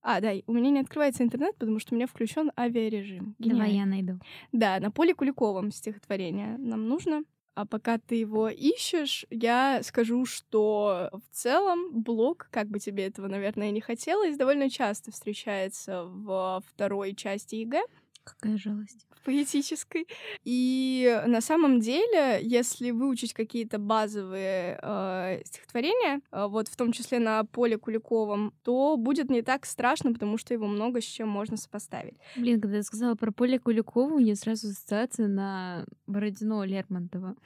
А, 0.00 0.20
да, 0.20 0.32
у 0.46 0.52
меня 0.52 0.70
не 0.70 0.80
открывается 0.80 1.22
интернет, 1.22 1.56
потому 1.58 1.78
что 1.80 1.94
у 1.94 1.96
меня 1.96 2.06
включен 2.06 2.52
авиарежим. 2.56 3.34
Гениально. 3.38 3.64
Давай 3.64 3.72
я 3.74 3.86
найду. 3.86 4.20
Да, 4.52 4.78
на 4.80 4.90
поле 4.90 5.14
Куликовом 5.14 5.70
стихотворение 5.70 6.56
нам 6.58 6.88
нужно. 6.88 7.24
А 7.54 7.66
пока 7.66 7.98
ты 7.98 8.14
его 8.14 8.48
ищешь, 8.48 9.26
я 9.30 9.82
скажу, 9.82 10.24
что 10.24 11.10
в 11.12 11.34
целом 11.34 12.02
Блок, 12.02 12.46
как 12.52 12.68
бы 12.68 12.78
тебе 12.78 13.06
этого, 13.06 13.26
наверное, 13.26 13.72
не 13.72 13.80
хотелось, 13.80 14.36
довольно 14.36 14.70
часто 14.70 15.10
встречается 15.10 16.04
в 16.04 16.62
второй 16.68 17.16
части 17.16 17.56
ЕГЭ. 17.56 17.82
Какая 18.22 18.56
жалость. 18.58 19.07
Поэтической. 19.28 20.08
И 20.42 21.22
на 21.26 21.42
самом 21.42 21.80
деле, 21.80 22.38
если 22.40 22.92
выучить 22.92 23.34
какие-то 23.34 23.78
базовые 23.78 24.80
э, 24.82 25.42
стихотворения, 25.44 26.22
э, 26.32 26.46
вот 26.46 26.68
в 26.68 26.76
том 26.76 26.92
числе 26.92 27.18
на 27.18 27.44
поле 27.44 27.76
Куликовом, 27.76 28.54
то 28.62 28.96
будет 28.96 29.28
не 29.28 29.42
так 29.42 29.66
страшно, 29.66 30.14
потому 30.14 30.38
что 30.38 30.54
его 30.54 30.66
много 30.66 31.02
с 31.02 31.04
чем 31.04 31.28
можно 31.28 31.58
сопоставить. 31.58 32.14
Блин, 32.36 32.58
когда 32.58 32.78
я 32.78 32.82
сказала 32.82 33.16
про 33.16 33.30
поле 33.30 33.58
Куликова, 33.58 34.14
у 34.14 34.18
меня 34.18 34.34
сразу 34.34 34.68
ассоциация 34.68 35.28
на 35.28 35.84
Бородино 36.06 36.64
Лермонтова. 36.64 37.36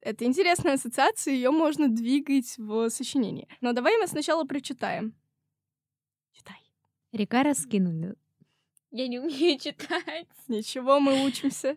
Это 0.00 0.24
интересная 0.24 0.74
ассоциация, 0.74 1.34
ее 1.34 1.50
можно 1.50 1.88
двигать 1.88 2.56
в 2.58 2.90
сочинении. 2.90 3.48
Но 3.60 3.72
давай 3.72 3.98
мы 3.98 4.06
сначала 4.06 4.44
прочитаем. 4.44 5.14
Читай. 6.32 6.60
Река 7.10 7.42
раскинули 7.42 8.14
я 8.90 9.08
не 9.08 9.18
умею 9.18 9.58
читать. 9.60 10.26
Ничего, 10.48 11.00
мы 11.00 11.24
учимся. 11.24 11.76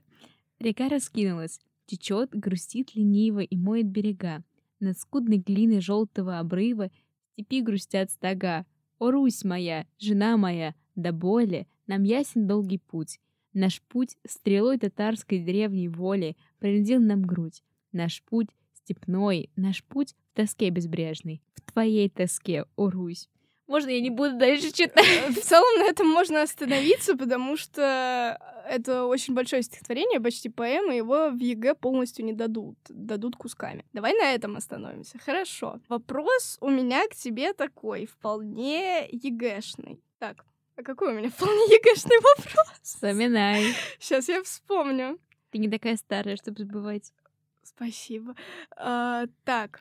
Река 0.60 0.89
раскинулась, 0.89 1.60
течет, 1.86 2.32
грустит 2.32 2.96
лениво 2.96 3.39
и 3.39 3.56
моет 3.56 3.88
берега. 3.88 4.44
Над 4.80 4.98
скудной 4.98 5.38
глиной 5.38 5.82
желтого 5.82 6.39
обрыва 6.39 6.89
степи 7.34 7.62
грустят 7.62 8.12
стога. 8.12 8.65
О, 9.00 9.12
Русь 9.12 9.43
моя, 9.43 9.88
жена 9.97 10.38
моя, 10.38 10.76
до 10.95 11.12
боли, 11.12 11.67
нам 11.88 12.04
ясен 12.04 12.47
долгий 12.47 12.78
путь. 12.78 13.19
Наш 13.54 13.82
путь 13.82 14.15
стрелой 14.26 14.78
татарской 14.78 15.39
древней 15.39 15.89
воли 15.89 16.38
пронзил 16.60 17.02
нам 17.02 17.24
грудь. 17.24 17.63
Наш 17.91 18.24
путь 18.24 18.47
степной, 18.74 19.50
наш 19.56 19.84
путь 19.84 20.15
в 20.32 20.36
тоске 20.36 20.69
безбрежной, 20.69 21.41
в 21.56 21.62
твоей 21.62 22.10
тоске, 22.10 22.65
о 22.76 22.89
Русь. 22.89 23.28
Можно 23.71 23.91
я 23.91 24.01
не 24.01 24.10
буду 24.10 24.38
дальше 24.38 24.73
читать? 24.73 25.29
В 25.29 25.39
целом 25.39 25.79
на 25.79 25.86
этом 25.86 26.05
можно 26.05 26.41
остановиться, 26.41 27.15
потому 27.15 27.55
что 27.55 28.38
это 28.67 29.05
очень 29.05 29.34
большое 29.34 29.63
стихотворение, 29.63 30.19
почти 30.19 30.49
поэма, 30.49 30.93
его 30.93 31.29
в 31.29 31.38
ЕГЭ 31.38 31.75
полностью 31.75 32.25
не 32.25 32.34
дадут, 32.34 32.77
дадут 32.89 33.38
кусками. 33.38 33.86
Давай 33.93 34.13
на 34.13 34.34
этом 34.34 34.57
остановимся. 34.57 35.17
Хорошо. 35.19 35.79
Вопрос 35.88 36.57
у 36.60 36.69
меня 36.69 37.07
к 37.07 37.15
тебе 37.15 37.53
такой, 37.53 38.07
вполне 38.07 39.07
ЕГЭшный. 39.10 40.01
Так, 40.19 40.43
а 40.75 40.84
какой 40.84 41.13
у 41.13 41.17
меня 41.17 41.29
вполне 41.29 41.63
ЕГЭшный 41.73 42.17
вопрос? 42.17 42.67
Вспоминай. 42.81 43.73
Сейчас 43.99 44.27
я 44.27 44.43
вспомню. 44.43 45.17
Ты 45.51 45.60
не 45.60 45.69
такая 45.69 45.95
старая, 45.95 46.36
чтобы 46.36 46.57
забывать. 46.57 47.13
Спасибо. 47.63 48.36
А, 48.75 49.27
так, 49.45 49.79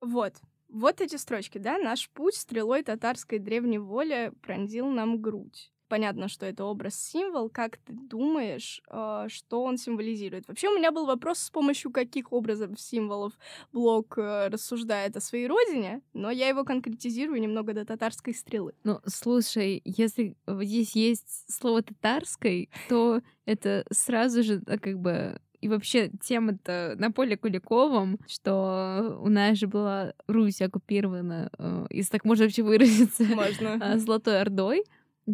вот. 0.00 0.34
Вот 0.72 1.02
эти 1.02 1.16
строчки, 1.16 1.58
да? 1.58 1.76
«Наш 1.76 2.08
путь 2.10 2.34
стрелой 2.34 2.82
татарской 2.82 3.38
древней 3.38 3.78
воли 3.78 4.32
пронзил 4.40 4.88
нам 4.88 5.20
грудь». 5.20 5.70
Понятно, 5.88 6.28
что 6.28 6.46
это 6.46 6.64
образ-символ. 6.64 7.50
Как 7.50 7.76
ты 7.76 7.92
думаешь, 7.92 8.80
э, 8.88 9.26
что 9.28 9.62
он 9.62 9.76
символизирует? 9.76 10.48
Вообще 10.48 10.68
у 10.68 10.78
меня 10.78 10.90
был 10.90 11.04
вопрос, 11.04 11.40
с 11.40 11.50
помощью 11.50 11.90
каких 11.90 12.32
образов, 12.32 12.80
символов 12.80 13.34
Блок 13.72 14.16
э, 14.16 14.48
рассуждает 14.48 15.18
о 15.18 15.20
своей 15.20 15.46
родине, 15.46 16.00
но 16.14 16.30
я 16.30 16.48
его 16.48 16.64
конкретизирую 16.64 17.38
немного 17.38 17.74
до 17.74 17.84
татарской 17.84 18.32
стрелы. 18.32 18.72
Ну, 18.84 19.00
слушай, 19.04 19.82
если 19.84 20.34
здесь 20.46 20.96
есть 20.96 21.52
слово 21.52 21.82
«татарской», 21.82 22.70
то 22.88 23.20
это 23.44 23.84
сразу 23.92 24.42
же 24.42 24.62
э, 24.66 24.78
как 24.78 24.98
бы 24.98 25.38
и 25.62 25.68
вообще 25.68 26.10
тема-то 26.20 26.94
на 26.98 27.12
поле 27.12 27.36
Куликовом, 27.36 28.18
что 28.26 29.18
у 29.22 29.28
нас 29.28 29.56
же 29.56 29.68
была 29.68 30.12
Русь 30.26 30.60
оккупирована, 30.60 31.50
э, 31.56 31.86
если 31.90 32.10
так 32.10 32.24
можно 32.24 32.44
вообще 32.44 32.62
выразиться, 32.64 33.22
можно. 33.24 33.78
А, 33.80 33.96
Золотой 33.96 34.40
Ордой, 34.40 34.82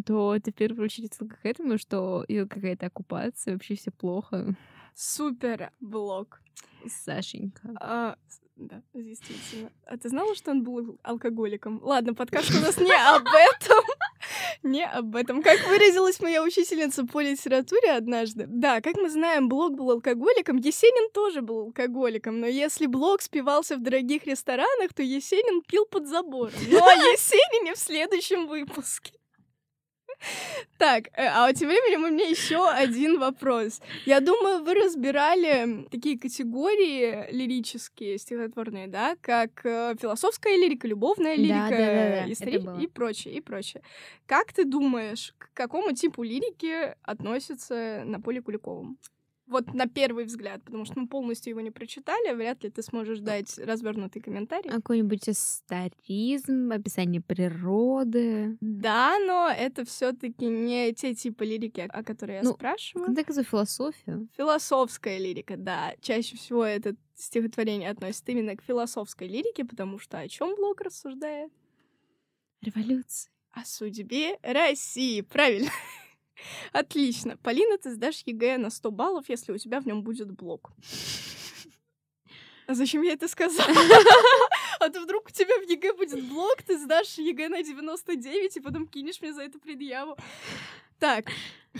то 0.05 0.35
это 0.35 0.51
в 0.51 0.53
первую 0.53 0.85
очередь 0.85 1.17
к 1.17 1.39
этому, 1.43 1.79
что 1.79 2.25
какая-то 2.27 2.85
оккупация, 2.85 3.53
вообще 3.53 3.75
все 3.75 3.89
плохо. 3.89 4.55
Супер 4.93 5.71
блог. 5.79 6.41
Сашенька. 6.87 7.71
А, 7.79 8.15
да, 8.55 8.83
действительно. 8.93 9.71
А 9.85 9.97
ты 9.97 10.09
знала, 10.09 10.35
что 10.35 10.51
он 10.51 10.63
был 10.63 10.99
алкоголиком? 11.01 11.79
Ладно, 11.81 12.13
подкаст 12.13 12.51
у 12.51 12.61
нас 12.61 12.77
не 12.77 12.93
об 12.93 13.25
этом. 13.25 13.83
Не 14.63 14.85
об 14.85 15.15
этом. 15.15 15.41
Как 15.41 15.65
выразилась 15.67 16.19
моя 16.19 16.43
учительница 16.43 17.05
по 17.05 17.21
литературе 17.21 17.91
однажды. 17.91 18.45
Да, 18.47 18.81
как 18.81 18.97
мы 18.97 19.09
знаем, 19.09 19.47
Блок 19.47 19.75
был 19.75 19.91
алкоголиком, 19.91 20.57
Есенин 20.57 21.11
тоже 21.11 21.41
был 21.41 21.59
алкоголиком, 21.59 22.39
но 22.41 22.47
если 22.47 22.85
Блок 22.85 23.21
спивался 23.21 23.77
в 23.77 23.81
дорогих 23.81 24.25
ресторанах, 24.25 24.93
то 24.93 25.01
Есенин 25.01 25.61
пил 25.61 25.85
под 25.85 26.07
забором. 26.07 26.53
Но 26.69 26.85
о 26.85 26.93
Есенине 26.93 27.73
в 27.73 27.77
следующем 27.77 28.47
выпуске. 28.47 29.13
Так, 30.77 31.07
э, 31.07 31.27
а 31.27 31.51
тем 31.53 31.67
временем 31.67 32.03
у 32.05 32.09
меня 32.09 32.27
еще 32.27 32.69
один 32.69 33.19
вопрос. 33.19 33.81
Я 34.05 34.19
думаю, 34.21 34.63
вы 34.63 34.73
разбирали 34.75 35.87
такие 35.91 36.17
категории 36.17 37.31
лирические, 37.31 38.17
стихотворные, 38.17 38.87
да, 38.87 39.15
как 39.21 39.65
э, 39.65 39.95
философская 39.99 40.55
лирика, 40.55 40.87
любовная 40.87 41.35
лирика, 41.35 41.69
да, 41.69 41.77
да, 41.77 42.25
да, 42.25 42.31
истори... 42.31 42.63
и 42.81 42.87
прочее, 42.87 43.35
и 43.35 43.41
прочее. 43.41 43.83
Как 44.25 44.53
ты 44.53 44.63
думаешь, 44.63 45.33
к 45.37 45.53
какому 45.53 45.93
типу 45.93 46.23
лирики 46.23 46.95
относится 47.03 48.03
на 48.05 48.21
поле 48.21 48.41
Куликовым? 48.41 48.97
Вот 49.49 49.73
на 49.73 49.87
первый 49.87 50.25
взгляд, 50.25 50.63
потому 50.63 50.85
что 50.85 50.99
мы 50.99 51.07
полностью 51.07 51.49
его 51.49 51.61
не 51.61 51.71
прочитали, 51.71 52.35
вряд 52.35 52.63
ли 52.63 52.69
ты 52.69 52.83
сможешь 52.83 53.19
дать 53.19 53.57
развернутый 53.57 54.21
комментарий. 54.21 54.69
Какой-нибудь 54.69 55.27
историзм, 55.27 56.71
описание 56.71 57.19
природы. 57.19 58.57
Да, 58.61 59.17
но 59.17 59.49
это 59.49 59.85
все-таки 59.85 60.45
не 60.45 60.93
те 60.93 61.15
типы 61.15 61.45
лирики, 61.45 61.81
о 61.89 62.03
которых 62.03 62.35
я 62.35 62.43
ну, 62.43 62.53
спрашиваю. 62.53 63.15
Так 63.15 63.31
за 63.31 63.43
философию. 63.43 64.29
Философская 64.37 65.17
лирика, 65.17 65.57
да. 65.57 65.95
Чаще 65.99 66.37
всего 66.37 66.63
это 66.63 66.95
стихотворение 67.15 67.89
относится 67.89 68.31
именно 68.31 68.55
к 68.55 68.61
философской 68.61 69.27
лирике, 69.27 69.65
потому 69.65 69.97
что 69.97 70.19
о 70.19 70.27
чем 70.27 70.55
Блок 70.55 70.81
рассуждает? 70.81 71.51
Революция. 72.61 73.31
О 73.51 73.65
судьбе 73.65 74.37
России, 74.43 75.21
правильно. 75.21 75.71
Отлично. 76.71 77.37
Полина, 77.37 77.77
ты 77.77 77.91
сдашь 77.91 78.23
ЕГЭ 78.25 78.57
на 78.57 78.69
100 78.69 78.91
баллов, 78.91 79.29
если 79.29 79.51
у 79.51 79.57
тебя 79.57 79.79
в 79.79 79.85
нем 79.85 80.03
будет 80.03 80.31
Блок. 80.31 80.71
А 82.67 82.75
зачем 82.75 83.01
я 83.01 83.13
это 83.13 83.27
сказала? 83.27 83.67
А 84.79 84.89
то 84.89 85.01
вдруг 85.01 85.25
у 85.27 85.31
тебя 85.31 85.57
в 85.59 85.67
ЕГЭ 85.67 85.93
будет 85.93 86.23
Блок, 86.29 86.61
ты 86.61 86.77
сдашь 86.77 87.17
ЕГЭ 87.17 87.49
на 87.49 87.63
99, 87.63 88.57
и 88.57 88.59
потом 88.59 88.87
кинешь 88.87 89.21
мне 89.21 89.33
за 89.33 89.41
это 89.41 89.59
предъяву. 89.59 90.15
Так, 90.99 91.31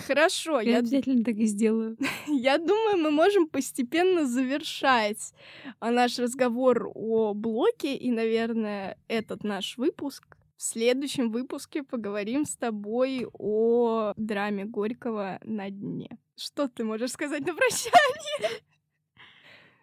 хорошо. 0.07 0.61
Я, 0.61 0.71
я 0.71 0.77
обязательно 0.79 1.23
так 1.23 1.35
и 1.35 1.45
сделаю. 1.45 1.97
Я 2.27 2.57
думаю, 2.57 2.97
мы 2.97 3.11
можем 3.11 3.47
постепенно 3.47 4.25
завершать 4.25 5.33
а, 5.79 5.91
наш 5.91 6.17
разговор 6.17 6.89
о 6.95 7.33
блоке, 7.33 7.95
и, 7.95 8.11
наверное, 8.11 8.97
этот 9.07 9.43
наш 9.43 9.77
выпуск 9.77 10.38
в 10.59 10.61
следующем 10.61 11.31
выпуске 11.31 11.83
поговорим 11.83 12.43
с 12.43 12.57
тобой 12.57 13.25
о 13.31 14.11
драме 14.17 14.65
Горького 14.65 15.39
на 15.45 15.69
дне. 15.69 16.19
Что 16.35 16.67
ты 16.67 16.83
можешь 16.83 17.11
сказать 17.11 17.47
на 17.47 17.55
прощание? 17.55 18.61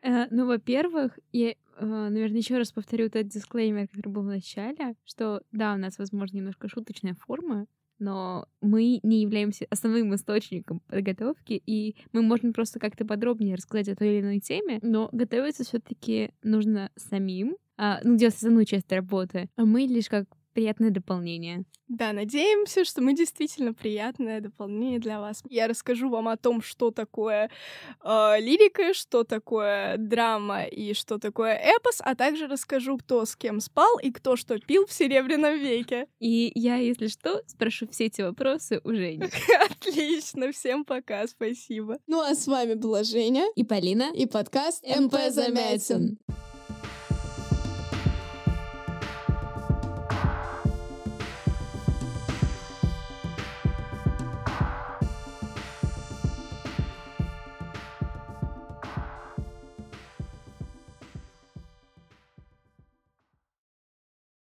Э, 0.03 0.27
ну, 0.31 0.47
во-первых, 0.47 1.19
я, 1.33 1.53
э, 1.53 1.55
наверное, 1.81 2.37
еще 2.37 2.59
раз 2.59 2.73
повторю 2.73 3.09
тот 3.09 3.27
дисклеймер, 3.27 3.89
который 3.89 4.11
был 4.11 4.23
в 4.23 4.27
начале, 4.27 4.97
что 5.07 5.41
да, 5.51 5.73
у 5.73 5.79
нас, 5.79 5.97
возможно, 5.97 6.37
немножко 6.37 6.69
шуточная 6.69 7.15
форма, 7.15 7.67
но 7.99 8.47
мы 8.61 9.01
не 9.03 9.23
являемся 9.23 9.67
основным 9.71 10.15
источником 10.15 10.81
подготовки, 10.81 11.55
и 11.65 11.97
мы 12.13 12.21
можем 12.21 12.53
просто 12.53 12.79
как-то 12.79 13.07
подробнее 13.07 13.57
рассказать 13.57 13.89
о 13.89 13.97
той 13.97 14.09
или 14.09 14.21
иной 14.21 14.41
теме, 14.41 14.79
но 14.83 15.09
готовиться 15.11 15.65
все 15.65 15.81
таки 15.81 16.33
нужно 16.43 16.91
самим, 16.97 17.57
а, 17.79 18.01
ну, 18.05 18.17
делать 18.17 18.37
основную 18.37 18.67
часть 18.67 18.93
работы, 18.93 19.49
а 19.57 19.65
мы 19.65 19.83
лишь 19.83 20.11
как 20.11 20.27
приятное 20.57 20.91
дополнение. 20.91 21.65
Да, 21.87 22.15
надеемся, 22.15 22.87
что 22.87 23.03
мы 23.03 23.15
действительно 23.15 23.75
приятное 23.75 24.41
дополнение 24.41 24.99
для 24.99 25.21
вас. 25.21 25.43
Я 25.51 25.69
расскажу 25.69 26.09
вам 26.09 26.29
о 26.29 26.39
том, 26.39 26.63
что 26.63 26.91
такое 26.91 27.51
э, 28.03 28.41
лирика, 28.41 28.95
что 28.95 29.23
такое 29.23 29.99
драма 29.99 30.65
и 30.65 30.95
что 30.95 31.19
такое 31.19 31.53
эпос, 31.53 32.01
а 32.01 32.15
также 32.15 32.47
расскажу, 32.47 32.97
кто 32.97 33.27
с 33.27 33.37
кем 33.37 33.61
спал 33.61 33.99
и 33.99 34.11
кто 34.11 34.37
что 34.37 34.59
пил 34.59 34.87
в 34.87 34.93
Серебряном 34.95 35.59
веке. 35.59 36.07
И 36.21 36.51
я, 36.55 36.77
если 36.77 37.09
что, 37.09 37.43
спрошу 37.47 37.87
все 37.89 38.07
эти 38.07 38.23
вопросы 38.23 38.81
у 38.83 38.95
Жени. 38.95 39.25
Отлично, 39.71 40.53
всем 40.53 40.87
пока, 40.87 41.27
спасибо. 41.27 41.99
Ну 42.07 42.23
а 42.23 42.35
с 42.35 42.47
вами 42.47 42.75
была 42.75 43.05
Женя 43.05 43.45
и 43.57 43.63
Полина 43.63 44.11
и 44.15 44.25
подкаст 44.25 44.83
МП 44.87 45.17
Замятин. 45.29 46.19